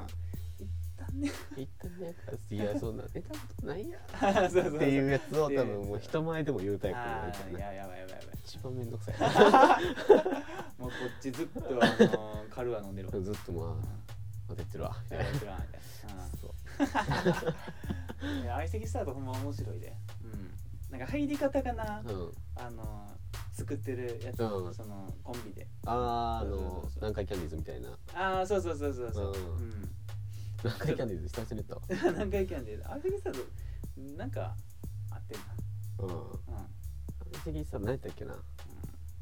[0.65, 1.31] 一旦ね。
[1.57, 2.15] 一旦ね
[2.51, 3.99] いやそんな寝たことないや。
[4.51, 9.15] そうそうそうっていうやつを多分もう人前でも言うタイプあみたいややばいやばいやばい一番めんどくさい。
[10.81, 13.21] もうこっちずっとあのカルーア飲んでるわ。
[13.21, 14.11] ずっとまあ
[14.51, 14.97] 当ててるわ。
[15.05, 17.41] みたいなやってるわみたいそうな、
[18.31, 20.51] うん、 いや相席スタートほんま面白いで、うん、
[20.91, 22.33] なんか入り方がな、うん。
[22.57, 23.07] あの
[23.53, 24.75] 作ってるやつ、うん。
[24.75, 25.69] そのコンビで。
[25.87, 27.99] あーあそうそうそうの南海キャンディーズみたいな。
[28.15, 29.35] ああそうそうそうそうそう、うん。
[29.35, 29.91] うん。
[30.65, 32.85] 南海キャンディーズ久々に言ったわ何回キャンディーズ。
[32.85, 33.41] 相席スタート
[34.17, 34.57] なんか
[35.11, 35.41] 合ってる
[36.01, 36.09] うん。
[36.09, 36.21] な、うん。
[37.33, 38.37] 相席さん何やったっけな。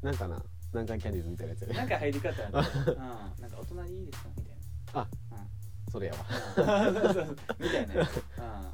[0.01, 0.41] なんかな。
[0.71, 4.48] 南海キャンディーズみたいなやつなんか入り方あって、 うん、なんかお隣いいですかみたいな
[4.93, 5.07] あ
[5.91, 6.19] それやわ。
[6.87, 6.93] うん。
[6.93, 8.23] そうそうそうみたいなやつ、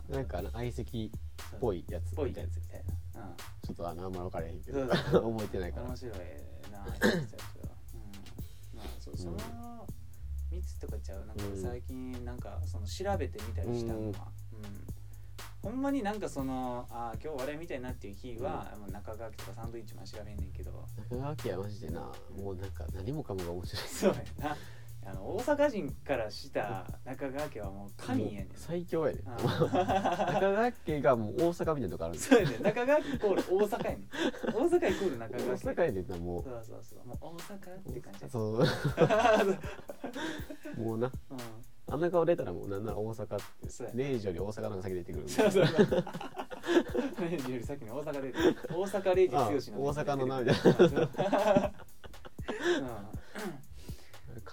[0.10, 1.12] うん、なんかあの相席
[1.56, 2.36] っぽいやつぽい。
[2.36, 2.58] やつ。
[2.58, 2.84] みたい
[3.16, 3.36] な、うん。
[3.38, 6.14] ちょっとあのあんま分からへんけど覚えてないから面白い
[6.72, 9.38] なあうんまあそうその
[10.52, 14.16] 3つとかちゃうなんかうん最近なんかその調べてみたりしたのは、うん。
[15.64, 20.86] ほんまになんかそのあー今日笑いみたいなっていう日は、もう中川家とかサンドイッチマン調べんねんけど。
[21.10, 22.02] 中川家はマジでな
[22.38, 23.88] もうなんか何もかもが面白い。
[23.88, 24.58] そうやな
[25.08, 28.50] あの大阪人からした中川家はもう神やねん。
[28.56, 32.64] 最強やねあ中川家がもう大阪みたいなとこあるんそうやねん。
[32.64, 34.00] 中川家イコール大阪やねん。
[34.00, 35.64] 大阪イコール中大川家。
[35.64, 36.44] 阪やねんなもう。
[36.44, 37.08] そうそうそう。
[37.08, 38.64] もう大阪って感じやそう。
[40.78, 41.12] う もうな
[41.92, 43.36] あんな顔出たらもうなんなら大阪。
[43.36, 46.04] ってそうや0時より大阪の方が先出てくるんそうそうそう。
[47.30, 48.34] レイジより先に大阪で
[48.74, 51.10] 大阪レイジあ剛の大阪のなみたいなそうそう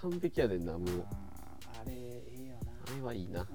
[0.03, 0.81] 完璧やねんなもう。
[0.81, 1.05] んう
[1.81, 2.71] あれええよな。
[2.93, 3.41] あれはいいな。
[3.41, 3.47] うん。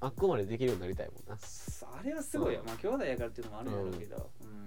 [0.00, 1.38] あっこまでできるようになりたいもんな。
[1.38, 2.66] そうあれはすごいよ、うん。
[2.66, 4.66] まあ兄弟やからっていうのもあるんやろうけど、うん。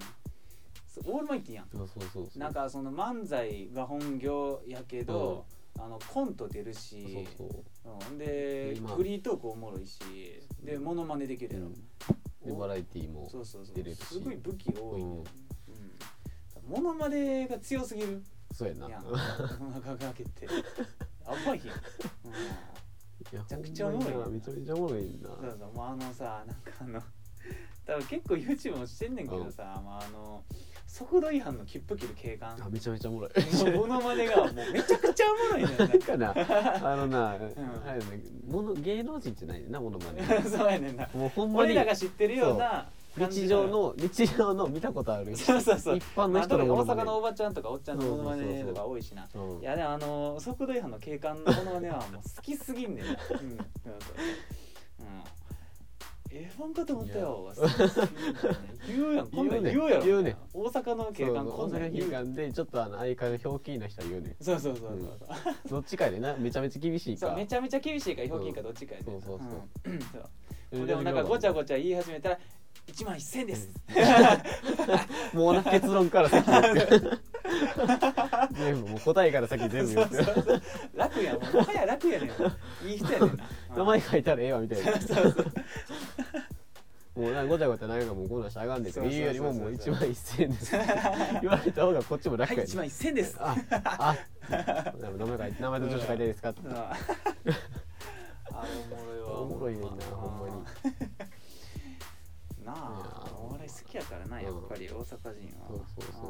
[0.88, 1.68] そうオールマイティやん。
[1.72, 2.40] そうそうそうそう。
[2.40, 5.46] なんかその漫才が本業やけど、
[5.80, 7.26] あのコント出るし。
[7.38, 7.56] そうそ
[7.90, 8.14] うう。
[8.14, 10.00] ん、で今フリートークおもろいし。
[10.64, 11.70] でモノマネできるやろ、
[12.46, 13.76] でバラエティーもそうそうそう。
[13.76, 14.04] 出れるし。
[14.04, 15.18] すごい武器多いね、うん。
[15.18, 15.24] うん。
[16.68, 18.24] モノマネが強すぎる
[18.54, 18.90] そうやな。
[18.90, 19.04] やん
[19.74, 20.46] 中川家って。
[20.46, 20.52] や
[21.46, 21.76] ばいやん、
[23.34, 24.26] めちゃくちゃおもろいな。
[24.28, 25.30] めちゃめちゃおもろいな。
[25.30, 27.02] そうそうもうあのさなんかあの
[27.86, 30.44] 多分結構 YouTube もしてんねんけどさ、まあ、あの
[30.86, 32.50] 速度違反の切符切る警官。
[32.62, 33.32] あめちゃめちゃおもろい。
[33.36, 35.76] のモノマネがもうめちゃくちゃおもろいね。
[35.76, 37.26] ん なんかなあのな、ん。
[37.34, 37.56] あれね
[38.48, 41.08] もの芸能人じゃないねんなものまねそうやねんな。
[41.14, 45.36] もうほんまに俺らが知ってるような日常の日常の見たことある。
[45.36, 45.98] そうそうそう。
[45.98, 49.28] 一般の人の大阪のおばちゃんとかおっちゃんのモノマネとか多いしな。
[49.34, 53.06] うんいやでもあの速度違反の警官のモノマネはもう好きすぎんねん。
[53.06, 53.18] なうん。
[53.18, 53.36] そ
[55.00, 55.24] うん。
[56.30, 57.54] F1 かと思ったよ。
[58.88, 59.28] 言うやん。
[59.28, 60.06] こんなん言うやろ。
[60.06, 60.36] 言うね。
[60.54, 64.36] 大阪の警そう官こんなん言う官でちょっとあの相方のひょうきんな人は言うね。
[64.42, 65.20] そうそうそうそう
[65.70, 66.36] どっちかやでな。
[66.36, 67.28] めちゃめちゃ厳しいか。
[67.28, 70.00] そうめちゃめちゃ厳しいかひょうきんかどっちかやでそうそうそううん。
[70.02, 70.86] そう。
[70.86, 72.40] でもなんかごちゃごちゃ言い始めたら
[72.88, 73.70] 1万1000です。
[75.34, 76.46] もうな結論から先
[78.54, 80.18] 全部もう答えから先全部言って。
[80.96, 81.42] 楽やん。
[81.42, 82.30] もうもはや楽やねん。
[82.88, 83.44] いい人やねんな。
[83.76, 84.92] 名前書いたらええわみたいな。
[87.16, 90.72] もうなごちゃごちゃなんかもうこんなんしたらあかんねんとか言うよりももう1そう万1000円です。
[91.42, 93.38] 言われた方がこっちも楽はいやね1万1000です。
[93.40, 93.56] あ
[94.00, 94.16] あ
[95.18, 96.60] 名前書いて名前と住所書いていいですかって。
[96.70, 96.94] あ
[98.52, 99.40] おもろいわ。
[99.42, 100.56] おもろいねんなほんまに
[103.40, 105.68] お笑い好きやからなやっぱり大阪人は。
[105.70, 106.28] そうそうそ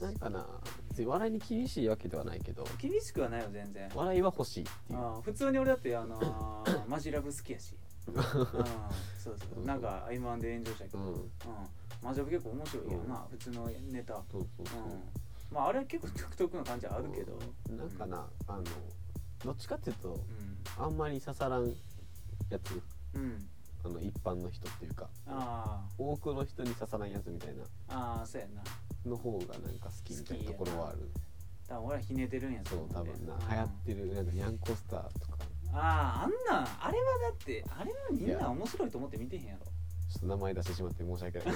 [0.00, 0.02] う。
[0.02, 0.46] なんかな
[0.88, 3.90] 別に笑いに厳しいわけではないけどうん厳しくはないよ全然。
[3.94, 4.98] 笑いは欲しいっていう。
[4.98, 7.76] あ普通に俺だってあのー マジラブ好きやし。
[8.08, 8.14] うん。
[8.14, 9.64] そうそう。
[9.64, 11.14] なんか M1 で炎上したけど、ううん。
[11.14, 11.30] ん。
[12.02, 14.82] マジラブ結構面白いよな、普通のネタ、そうそうそう。
[14.82, 15.02] うん、
[15.52, 17.38] まああれ結構独特な感じはあるけど、
[17.76, 18.64] なんかなあの
[19.44, 20.84] どっちかっていうとうん。
[20.84, 21.68] あんまり刺さらん
[22.48, 22.82] やつ。
[23.14, 23.48] うん
[24.22, 27.62] 般の人っていうかあ多くの人に刺さらんやつみたいな。
[27.62, 28.62] ーあーそうやな。
[29.10, 31.10] の方がなんか好きみたいなところはある。
[31.68, 33.34] 多分俺はひねてるんやとそう思うで多分な。
[33.34, 33.40] うん。
[33.50, 35.38] 流行ってるなんかニャンコスターとか。
[35.74, 39.58] あああんなんあれはだってあれはみんな面白いと思って見てへんやろ。
[40.10, 41.54] ちょっと名前出してしまって申し訳ない。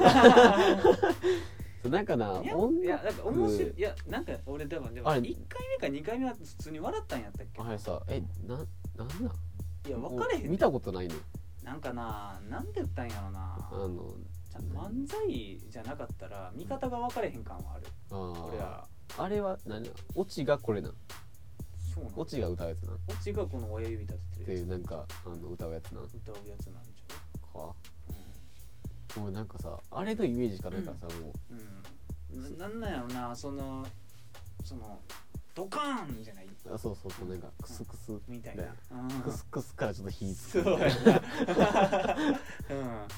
[1.90, 7.62] なんかないや音いやなんか面白い楽いやなんか俺多分でもあれ1回目か2回目は普通に笑ったんやったっけ？
[7.62, 9.32] あれさえななんなん？
[9.86, 11.14] いや分かれへん見たことないの
[11.66, 13.58] なんかななんで言ったんやろな。
[13.72, 14.14] あの
[14.72, 17.86] 漫才じゃなかったら見方が分かれへん感はある。
[18.10, 18.86] あ俺は。
[19.08, 19.90] ーあれは何？
[20.14, 20.94] オチがこれなん？
[21.94, 26.08] そうなんオチが歌うやつなオチがこの親指立てててるやいうなんかあの歌うやつなん？
[26.08, 27.74] つ歌うやつなんちゃか
[29.16, 32.48] うもうなんかさあれのイメージしかないからさ、もうん、う。
[32.54, 33.84] ん、ななんなんやろなその
[34.64, 35.00] その
[35.54, 36.45] ドカーンじゃない？
[36.45, 38.64] うあそうそうそうなんかクスクスみたいな。
[39.22, 40.90] クスクスからちょっと火つくそうやな。
[40.90, 40.94] うん。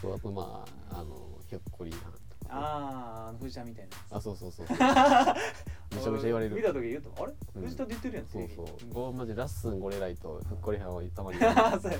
[0.00, 2.12] そうあとまああのひょっこりはんとか
[2.50, 4.76] ああ藤田みたいなあそうそうそうそう。
[4.78, 6.54] めちゃめちゃ言われる。
[6.56, 7.32] 見た時言うとあれ？
[7.56, 7.62] うん。
[7.62, 8.66] 藤田出てるやんそうそう。
[8.92, 11.38] こうマジラッスンゴレライとふっこりはんはたまに。
[11.40, 11.98] そうや。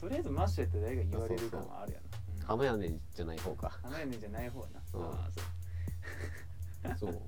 [0.00, 2.04] とりあえずマッシュやって誰が言われるかもあるやな。
[2.36, 2.46] うん。
[2.46, 3.78] 浜やねんじゃない方か。
[3.82, 5.04] 花屋根じゃない方やな、うん。
[5.06, 5.28] あ
[6.86, 7.22] あそそうう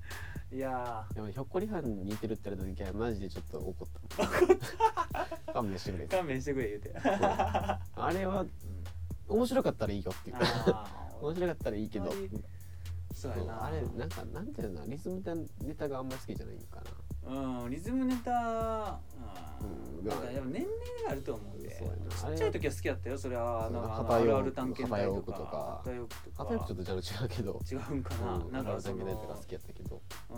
[0.51, 3.87] いやでもひょっこりはんに似てるって言われた時はマジでちょっと怒っ
[5.45, 5.51] た。
[5.53, 6.53] 勘弁してくれー勘弁して。
[6.53, 7.79] くれ言うてあ
[8.13, 8.45] れは
[9.27, 10.35] 面白かったらいいよっていう。
[11.21, 12.13] 面白かったらいいけど。
[13.13, 13.65] そうやな。
[13.65, 13.81] あれ。
[13.81, 15.21] なんかなんていうのリズム
[15.59, 16.81] ネタがあんまり好きじゃないんか
[17.23, 18.99] うんリズムネタ
[19.61, 20.05] ううん。
[20.05, 23.65] んなん年齢があると思うちっちゃい時は好きだったよそれは。
[23.65, 25.81] あのそうあるある探検隊とか。
[25.83, 26.43] 旗よくとか。
[26.43, 27.61] 旗よくちょっと違うけど。
[27.71, 30.01] 違うんかな、うんかなんかそのネタが好きやったけど。
[30.29, 30.37] う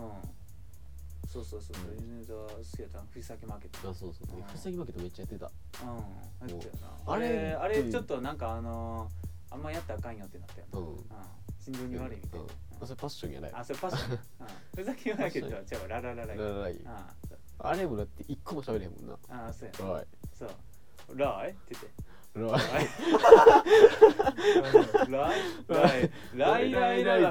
[1.28, 1.76] そうそうそう。
[1.76, 4.36] そうリズムネタ好きやった藤崎マーケットあそうそう。
[4.36, 4.42] うん。
[4.42, 5.50] ふさぎ負けとめっちゃやってた。
[5.84, 6.48] うん。
[6.48, 6.72] やったよ
[7.06, 7.12] な。
[7.12, 9.08] あれあれちょっとなんかあの
[9.50, 10.78] あんまやったらあかんよってなったよな。
[10.78, 10.86] うん。
[10.86, 10.98] うん。
[11.58, 12.46] 心臓に悪いみたいな。
[12.46, 12.50] うん。
[12.82, 13.50] あそれパッションやない？
[13.54, 14.12] あそれパッション。
[14.12, 14.18] うん。
[14.76, 20.50] ふざけマーケットは違うララララララライあそうあれもだって一個も喋れへんもんなあそうやはいそう
[21.14, 21.90] ライって言って。
[22.32, 22.54] ライラ
[25.96, 27.28] イうんライライライライライラ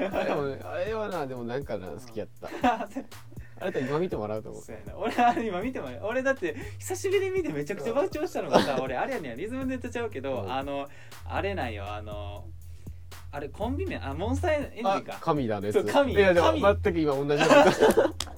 [0.00, 2.48] あれもあれはなでもなんかな好きやった。
[3.60, 4.62] あれと今見てもらうと思う。
[4.62, 4.96] そうやな。
[4.96, 6.00] 俺あれ今見てもらう。
[6.04, 9.36] 俺だって久しぶりに見てめちゃくちゃ爆笑したのがさ 俺あれやねん。
[9.36, 10.52] リズムネタちゃうけど、うん。
[10.52, 10.88] あの
[11.26, 11.84] あれなんよ。
[11.86, 12.44] あの
[13.30, 16.12] あれコンビ名あモンスターエンジンあか神だのやつそう神。
[16.14, 16.62] いやでも神。
[16.62, 17.42] 全く今同じ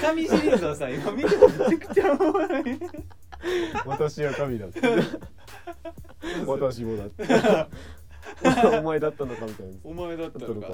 [0.00, 2.64] 神シリーズをさ今見てもめちゃくちゃおもろい。
[3.86, 4.80] 私は神だって。
[6.46, 7.24] 私もだって。
[8.78, 9.72] お前だったのかみたいな。
[9.84, 10.68] お前だったのか。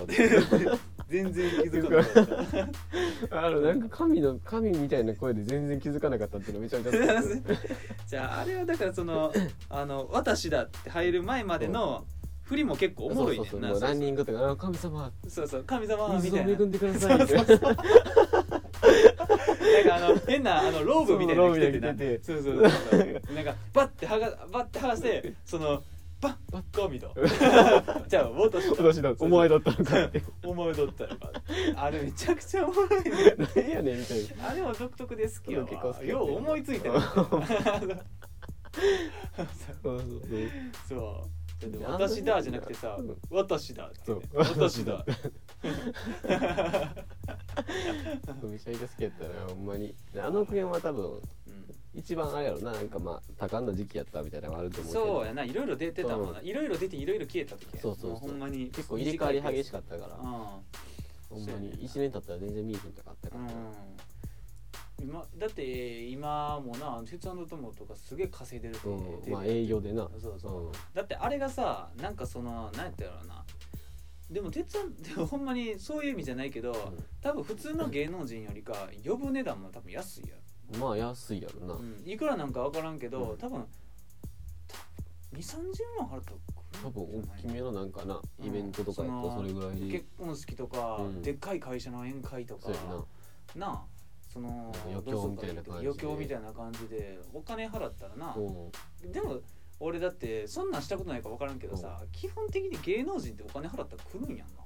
[1.09, 3.47] 全然気づかなかった。
[3.47, 7.23] あのなんか神の神みたいな声で全然気づかなかったっていうのめちゃめちゃ
[8.07, 9.33] じゃああれはだからその
[9.69, 12.07] 「あの私だ」って入る前までの
[12.51, 16.53] 振りも結構おもろいねんなそうそうそうもうランニングとかあ神様そうそう神様み水をたいな。
[16.53, 17.19] 恵んでください。
[17.21, 17.79] みたいななんか
[19.95, 21.95] あの変なあのローブみたいなの着ててな。
[22.21, 23.35] そうそうそうそう。
[23.37, 25.81] なんかバッて剥がバッて剥がしてその
[26.21, 27.09] バッバッ神だ
[28.09, 30.11] じゃあ私だ私だお前だったのか
[30.45, 31.31] お前だったのか
[31.77, 34.49] あれめちゃくちゃおもろいね何やねんみたいな。
[34.51, 35.67] あれも独特で好きやわ。
[35.67, 37.01] 結構好きやったよう思いついたよ。
[37.11, 37.23] そ
[39.43, 39.45] う
[39.83, 40.01] そうそう。
[40.89, 43.17] そうでも私だじゃなくてさうん。
[43.31, 44.23] 私だってそう。
[44.33, 45.05] 言って私だ。
[48.49, 49.95] めちゃめちゃ好きやったなほんまに。
[50.15, 51.21] であの件は多分うん。
[51.93, 55.05] 一番あれやろななんかまあ多感な時期やったみたいなのがあると思うけど。
[55.07, 56.41] そうやないろいろ出てたもんな。
[56.41, 58.11] いろいろ出ていろいろ消えた時やそうそうそう。
[58.13, 60.17] もほんまに結構入れ替わり激しかったから。
[60.17, 60.23] うん。
[60.23, 61.73] ほんまに。
[61.75, 63.45] 1年経ったら全然見えへんとかあったから。
[63.45, 63.57] なうん
[65.01, 70.09] 今だって今もな鉄腕の友とかすげえ稼いでるって、うんまあ営業でな。
[70.21, 70.73] そうそう、うん。
[70.95, 73.45] だってあれがさなんかその何やったやろうな。
[74.31, 76.75] でも鉄腕 でもほんまにそういう意味じゃないけど、
[77.21, 83.39] 多分普通の芸能人よりか呼ぶ値段も多分安いやまあ安いやろな、ろ、うん、いくらなんか分からんけど、うん。
[83.39, 83.67] 多分
[85.33, 86.37] 2 3 0万払ったら
[86.83, 89.81] 多分大きめのなんかなイベントとかやとそれぐらい。
[89.81, 91.23] で結婚式とか、うん。
[91.23, 92.67] でっかい会社の宴会とか。
[92.67, 93.05] そうやな。
[93.57, 94.00] なあ
[94.33, 95.89] その余興みたいな感じで。
[95.89, 99.07] 余興みたいな感じでお金払ったらな、う。
[99.07, 99.41] んでも
[99.81, 104.61] 俺だってそんなんしたことないか分からんけどさ、基本的に芸能人ってお金払ったら来るんやんな。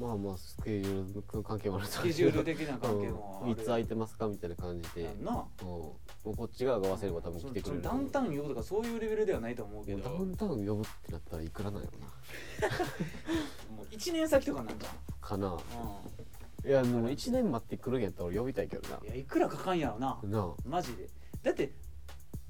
[0.00, 1.92] まあまあスケジュールの関係もあると。
[1.92, 5.02] スケジュール的な関係もいつ空いてますかみたいな感じで。
[5.20, 5.64] なう。
[5.64, 10.02] んもうこっち側が合わせれば多分来てくれるダウンタウン呼ぶとかそういうレベルではないと思うけど。
[10.02, 12.06] ダウンタウン呼ぶってなったらいくらなんやろな。
[13.76, 15.48] もう1年先とかなんじゃん、かな。
[15.54, 15.58] う
[16.66, 20.18] いやでも1年待ってくるんやったら俺呼びたいけどん、いやいくらかかんやろな。
[20.24, 21.08] なマジで。
[21.42, 21.72] だって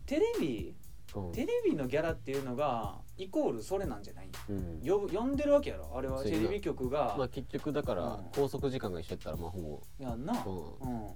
[0.06, 0.74] テレビ
[1.14, 1.32] あうん。
[1.32, 4.28] テレビのギャラっていうのがイコールそれなんじゃない？
[4.48, 4.80] うん。
[4.84, 5.92] 呼ぶ呼んでるわけやろ。
[5.96, 6.38] あれはそうやな。
[6.42, 8.24] テレビ局が、まあ結局だからうん。
[8.32, 10.32] 拘束時間が一緒やったらまあほやんな。
[10.44, 10.90] ぼうん。
[10.90, 11.08] うん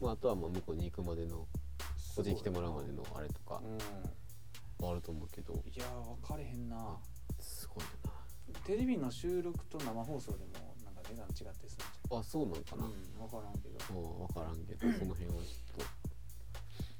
[0.00, 1.46] まああとはまあ向こうに行くまでのこ
[2.20, 4.88] っちに来てもらうまでのあれとかうん。
[4.90, 5.54] あると思うけど。
[5.54, 5.86] いや
[6.20, 6.98] 分かれへんな。
[7.40, 7.90] すごいよ
[8.66, 10.65] テレビの収録と生放送でも
[11.16, 12.84] 値段違ってするんじなあそうなんかな。
[12.84, 13.78] ゃん、うん、分からんけど。
[13.94, 15.86] うん分からんけどその辺はちょっ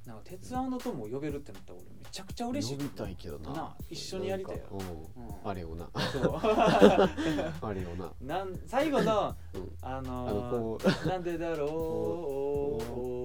[0.06, 4.84] なんか鉄腕の友を呼べるってなったら俺めちゃくちゃ嬉しいと呼びたいけどななあ一緒にやりたいよなんか
[5.16, 5.90] うんあれよな。
[6.12, 6.38] そう。
[6.40, 8.12] あれよな。
[8.20, 9.76] なん最後のうん。
[9.82, 13.15] あのあのこー、なんでだろう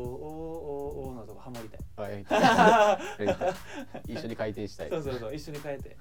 [1.41, 1.79] ハモりたい。
[1.97, 2.41] あやりたい。
[2.41, 3.53] やりたい
[4.07, 4.89] 一緒に回転したい。
[4.89, 5.97] そうそうそう一緒に変えて、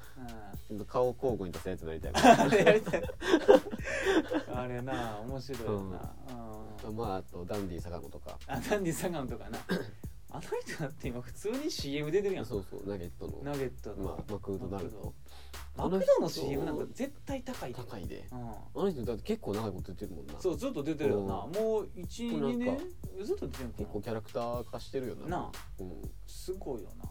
[0.87, 2.13] 顔を交互に出すやつになりたい。
[2.13, 3.03] うん、あれやりたい
[4.55, 6.15] あれな面白いよな、
[6.89, 6.97] うん。
[6.97, 8.39] まああとダンディ坂野とか。
[8.47, 9.59] あダンディサガンとかな
[10.33, 12.45] あの人だって今普通に CM 出てるやん。
[12.45, 13.43] そうそうナゲットの。
[13.43, 15.15] ナゲットの、まあマクドナルド。
[15.77, 17.75] マクドの CM なんか絶対高いで。
[17.75, 18.27] 高いで。
[18.31, 18.39] うん。
[18.39, 20.35] あの人だって結構長いこと言ってるもんな。
[20.39, 21.45] そうずっと出てるよな。
[21.45, 21.53] うん。
[21.53, 22.83] もう12なん年か
[23.25, 25.27] ずっと出てる結構キャラクター化してるよな。
[25.27, 25.53] なあ。
[25.81, 26.03] うん。
[26.27, 27.05] すごいよな。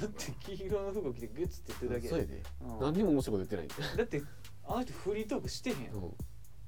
[0.00, 2.42] だって黄色の服着てグッツって言ってるだけそうやで。
[2.62, 2.80] うん。
[2.80, 3.96] 何にも面白いこと言ってない。
[3.96, 4.22] だって
[4.64, 5.94] あの人フリートークしてへんやん。
[5.94, 6.14] うん。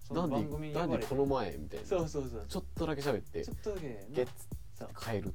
[0.08, 1.08] その番組ィに呼ばれて。
[1.08, 1.86] この前みたいな。
[1.86, 2.46] そうそうそう。
[2.48, 3.44] ちょっとだけ喋って。
[3.44, 4.32] ちょっとだけゲッツ
[5.04, 5.34] 変える。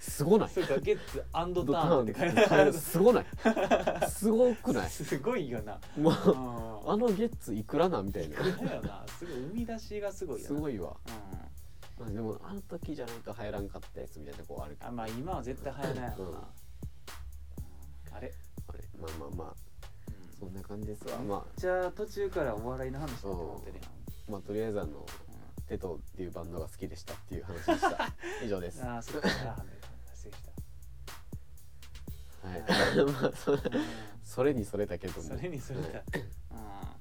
[0.00, 0.48] すごない？
[0.48, 2.18] そうかゲッツアンドターンっってて
[2.48, 2.72] 変える。
[2.72, 3.26] すごない？
[4.08, 4.90] すごくない？
[4.90, 5.72] すごいよな。
[5.74, 8.06] ああのゲッツいくらなん？
[8.06, 8.36] みたいな。
[8.36, 9.04] だよな。
[9.18, 10.54] すごい生み出しがすごいよな。
[10.56, 10.96] すごいわ。
[11.06, 12.04] うん。
[12.04, 16.34] まあでもあの時じゃないと流行らんかったやつみたいなとこあるあまあ今は絶対流行らないやろな、うん。
[16.34, 16.40] うん。
[18.16, 18.32] あれ、
[18.68, 18.78] あれ。
[19.00, 19.54] まあまあまあ。
[20.08, 20.38] うん。
[20.38, 21.18] そんな感じですわ。
[21.18, 23.84] まじゃあ途中からお笑いの話になって思ってるやん。
[23.84, 23.88] あ
[24.32, 25.06] まあとりあえずあの
[25.66, 28.14] テトっていうバンドが好きでしたっていう話でした。
[28.44, 28.80] 以上です。
[28.80, 29.28] はああそっか。
[29.28, 29.56] ら
[30.14, 30.50] 失礼した。
[32.56, 33.04] い。
[33.06, 33.58] まあそれ
[34.22, 35.28] それにそれたけども。
[35.28, 36.04] それにそれた、はい。
[36.50, 36.98] まあ。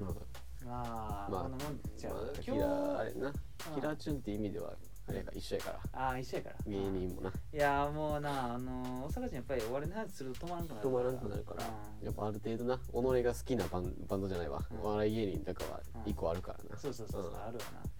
[0.00, 1.42] うんまあ、まあ。
[1.42, 3.28] こんなもんじゃあ、まあキラーあれな。
[3.28, 3.34] うん。
[3.74, 4.76] キラーチュンって意味では
[5.08, 6.00] あれが一緒やから。
[6.00, 6.56] ああ一緒やから。
[6.66, 7.30] 芸人もな。
[7.30, 11.62] いやもうなあの大阪人やっぱりお笑いの話すると止まらんくなる止まらなくなるから。
[12.02, 14.60] やっぱある程度な己が好きなバンバンドじゃないわ。
[14.70, 14.80] うん。
[14.80, 16.76] お笑い芸人とかは一個あるからな。
[16.76, 17.50] そうそうそうあるわな、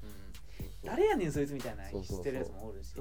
[0.05, 0.11] うん、
[0.85, 2.93] 誰やねんそいつみたいな知ってるやつもおるし。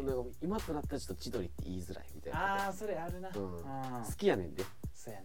[0.42, 2.66] 今となったらちょっと千鳥って言いづらいみたいな。
[2.66, 4.64] ああそれあるな、好きやねんで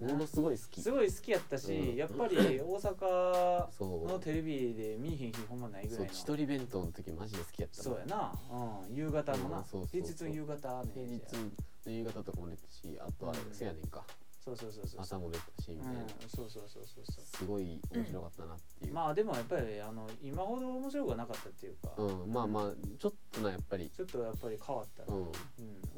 [0.01, 0.81] ものすごい好き。
[0.81, 1.97] すごい好きやったし、うん。
[1.97, 3.69] やっぱり大阪
[4.09, 6.07] のテレビで見えへん日ほんまないぐらいの。
[6.07, 8.33] そう千鳥弁当の時マジで好きやったそうやな、
[8.89, 10.03] うん、夕方のな、うんそうそうそう。
[10.03, 11.23] 平日の夕方の平日
[11.87, 13.55] の夕方とかも出たしあとあれうん。
[13.55, 14.05] せやねんか
[14.43, 16.01] そうそうそうそう朝も出たしみたいな。
[16.01, 17.25] うん、そうそうそうそうそう。
[17.25, 18.95] すごい面白かったなっていう。
[18.95, 23.91] まあでもやっぱりあの今ほど面白くはなかったっていうか、うんまあまあちょっとなやっぱり。
[23.91, 25.21] ちょっとやっぱり変わった、うん。
[25.21, 25.33] うん、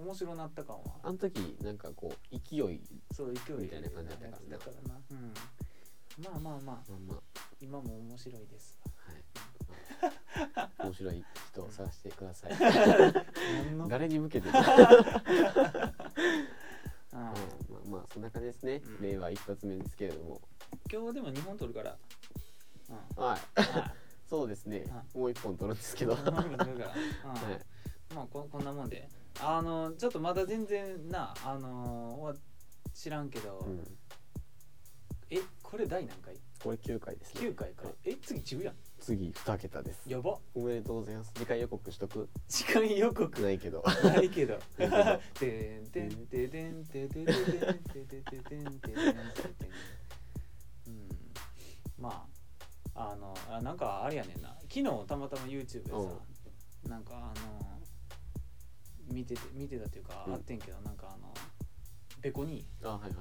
[0.04, 0.82] 面白なった感は。
[1.04, 2.80] あの時なんかこう勢い。
[3.14, 4.48] そう勢いみたいな感じだったからな。
[4.48, 5.32] やつだからな、うん、
[6.24, 6.90] まあまあまあ。
[6.90, 7.22] まあま
[7.60, 8.76] 今も面白いです。
[8.84, 10.88] あはい。
[10.88, 12.52] 面白い人を探してください。
[13.88, 14.48] 誰に向けて？
[18.02, 19.10] まあそんな感じですね、うん。
[19.10, 20.40] 令和一発目ですけれども。
[20.90, 21.96] 今日でも2本取るから。
[23.16, 23.24] うん。
[23.24, 23.60] はい。
[23.60, 23.94] は
[24.28, 24.84] そうですね。
[24.88, 26.12] はもう一本取るんですけど。
[26.12, 27.52] いは2本取るから、うん。
[27.54, 27.58] い。
[28.14, 29.08] まあここんなもんで。
[29.40, 32.34] あのちょっとまだ全然なあのは
[32.92, 33.98] 知らんけど、うん。
[35.30, 36.36] えこれ第何回？
[36.62, 37.94] これ9回ですね ?9 回か、はい。
[38.04, 40.08] え次10やん次2桁です。
[40.08, 40.38] やば。
[40.54, 41.32] おめでとうございます。
[41.34, 42.28] 次回予告しとく？
[42.48, 43.40] 時間予告？
[43.42, 43.82] ないけど。
[44.04, 44.56] ないけど。
[44.78, 49.70] てんてんてんてんてんてんてんてんてんてんてんてんてん
[50.86, 51.08] うん
[51.98, 52.26] ま
[52.94, 55.98] ああのあなんかあれやねんな昨日たまたま YouTube でさ
[56.88, 57.80] なんかあの
[59.10, 61.34] 見てて見てたっていうか、うんあってんけどなんかあの
[62.20, 63.12] ベコにあはいはい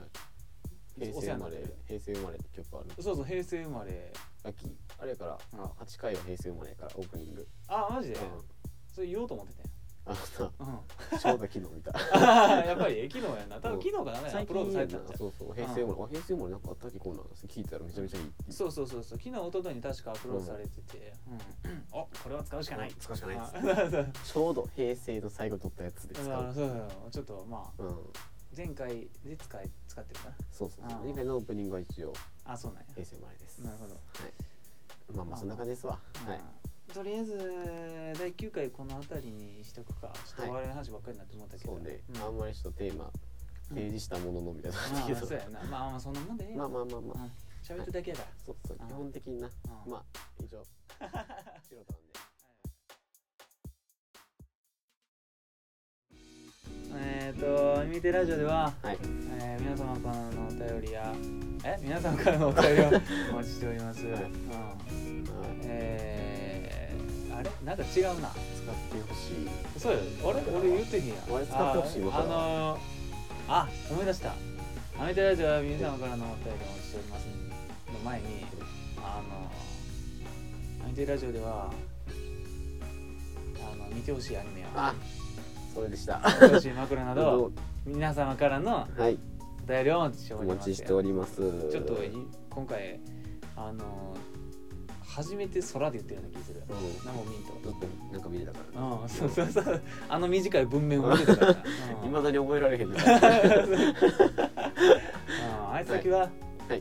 [0.96, 4.14] 平お成生まれ世話になってる平成生まれって曲あるそうそう平成生まれ
[4.44, 8.22] 秋あれやから、うんあ8回は平成生まれやからオープニング、あマジで、うん、
[8.94, 9.70] それ言おうと思ってて。
[10.04, 10.64] あのさう
[11.16, 11.20] ん。
[11.20, 11.92] ちょうど昨日見た。
[12.66, 13.62] やっぱり昨日やな。
[13.62, 17.26] 多分昨日かなアプロードされてたんじゃん近そうそう平成生まれ、あ平成生まれなんかあったっけこんなん。
[17.26, 21.14] 聞いたらめちゃめちゃいいってそうそうそうそう昨日一昨日に確かアップロードされてて、
[21.64, 21.86] うん。
[21.92, 22.94] おこれは使うしかない。
[23.00, 26.26] 使うしかないっつってあそう ちょうど平成の最後撮ったやつで使う。
[26.26, 27.12] そうそうそう。
[27.12, 27.84] ちょっとまあ。
[27.84, 28.14] うん
[28.56, 30.36] 前回で使い使ってるかな？
[30.52, 31.04] そうそうそう。
[31.06, 32.14] 前回のオープニングは一応
[32.46, 32.88] あそうなんや。
[32.94, 33.60] 平成生まれです。
[33.60, 33.94] なるほど。
[33.94, 35.16] はい。
[35.16, 36.00] まあまあそんな感じですわ。
[36.26, 36.38] はい。
[36.38, 36.44] うん
[36.94, 37.38] とりあえず
[38.20, 40.12] 第9回この辺りにしとくか。
[40.28, 42.18] ちょっとお笑いの話ばっかりになって思ったけど、そうね、ん。
[42.22, 43.10] あんまりちょっとテーマ
[43.70, 45.26] 提示したもののみたいなまあけど。
[45.26, 45.64] そうやな。
[45.72, 46.58] まあまあそんなもんでええよ。
[46.58, 47.30] まあまあまあまあ、
[47.74, 47.86] うん。
[47.86, 48.78] るだけやから、そうそう。
[48.82, 48.88] うん。
[48.90, 49.92] 基本的にな、うん。
[49.92, 50.04] まあ
[50.44, 50.68] 以上素
[51.00, 51.16] 人なん
[52.11, 52.11] で
[56.96, 58.98] えっ、と「ミミテラジオ」では、はい。
[59.40, 61.14] えー皆様からのお便りや
[61.64, 62.88] え皆様からのお便りを
[63.32, 64.14] お待ちしております、はい。
[64.14, 64.20] うん。
[64.20, 64.30] はい。
[65.64, 67.50] えー、あれ？
[67.64, 68.30] なんか違うな。
[68.30, 69.32] 使ってほし
[69.78, 69.80] い。
[69.80, 70.00] そうよ。
[70.26, 70.42] あれ？
[70.58, 71.14] 俺言ってへんや。
[71.14, 72.80] ん俺使ってほしいああのー、
[73.48, 74.34] あ思い出した
[75.00, 77.26] 「アメテラジオ」は皆様からのお便りをお待ちしております
[77.94, 78.26] の前に
[78.98, 79.22] あ
[80.82, 81.72] のアメテラジオでは
[83.72, 84.68] あの見てほしいアニメや。
[84.76, 84.94] あ
[85.74, 86.22] それでした。
[86.60, 87.52] しい枕など
[87.86, 89.18] 皆様からのはい。
[89.64, 90.60] お便りをお待ちしておおります。
[90.60, 91.72] 待ちしております。
[91.72, 92.12] ちょっとい
[92.50, 93.00] 今回
[93.56, 94.18] あの
[95.06, 96.64] 初めて空で言ってるような気する。
[96.70, 96.76] うん。
[97.06, 97.52] 何も見んと。
[97.52, 98.82] ちょっとなんか見れたから。
[98.82, 99.10] うん。
[99.10, 99.82] そうそうそう。
[100.10, 101.52] あの短い文面を見てたから。
[102.06, 103.04] いまだに覚えられへんねうん。
[105.74, 106.30] あいつ先は、はい。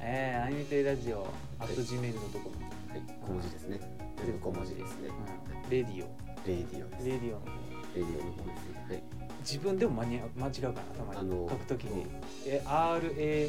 [0.01, 1.27] えーアニメテラジオ
[1.59, 3.03] アット Gmail のところ、はい。
[3.21, 3.81] 小文字ですね。
[4.17, 5.09] 全部小文字ですね。
[5.65, 6.09] うん、レディオ。
[6.47, 7.07] レディオです。
[7.07, 7.33] レディオ。
[7.35, 7.47] の方
[7.95, 9.03] レディオの方ですねはい。
[9.41, 12.07] 自分でも間に合間違うかなたまに、あの書くときに、
[12.45, 13.49] え RAGZIO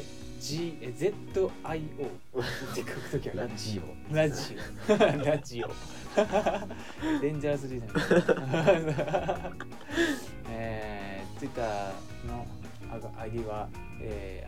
[2.74, 3.80] て書くときはラジ
[4.10, 4.14] オ。
[4.14, 4.56] ラジ
[4.88, 4.96] オ。
[5.24, 5.70] ラジオ。
[7.20, 9.52] デンジャラスリーダー。
[10.54, 11.92] えー、Twitter
[12.28, 12.46] の
[12.92, 13.68] あが ID は
[14.00, 14.46] え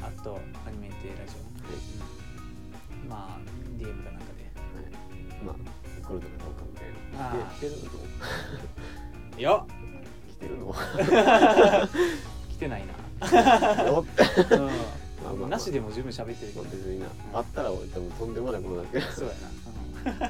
[0.00, 1.34] ー、あとアニメテラジ
[3.04, 3.40] オ、まあ
[3.78, 4.44] DM かなんかで。
[4.44, 4.88] は
[5.40, 5.44] い。
[5.44, 5.56] まあ
[6.06, 6.88] 来るのかどうかみたい
[7.18, 7.30] な。
[7.30, 7.38] あー。
[7.38, 7.90] で来てるの
[9.42, 9.66] よ。
[10.28, 10.74] 来てるの？
[12.50, 12.84] 来てない
[13.20, 14.02] な、よ。
[14.02, 14.04] っ
[14.46, 14.66] てうん。
[14.66, 15.34] まあまあ。
[15.34, 16.64] まあなしでも十分喋ってるけど。
[16.64, 17.06] 別にな。
[17.34, 19.34] あったら俺多分とんでもないことだけどそうや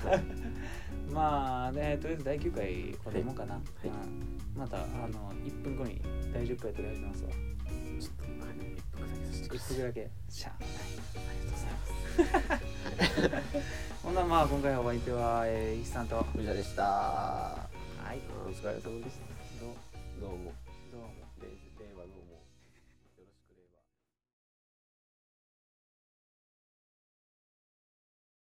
[0.05, 1.15] な、うん。
[1.15, 3.59] まあねとりあえず第9回これもかな、い。
[3.59, 4.61] うん。
[4.61, 6.01] またあの1分後に
[6.33, 7.31] 第10回取り始めますわ。
[7.31, 10.11] ちょっとはい一服だけさせてくださ1い分だけ。
[10.29, 13.57] しゃあないありがとうございます。
[14.03, 16.25] ほんならまあ今回お相手は、えー、イキさんと。
[16.35, 17.69] 藤田でした
[18.17, 18.51] はい。
[18.51, 19.67] お疲れ様でした。
[20.21, 20.66] どうも。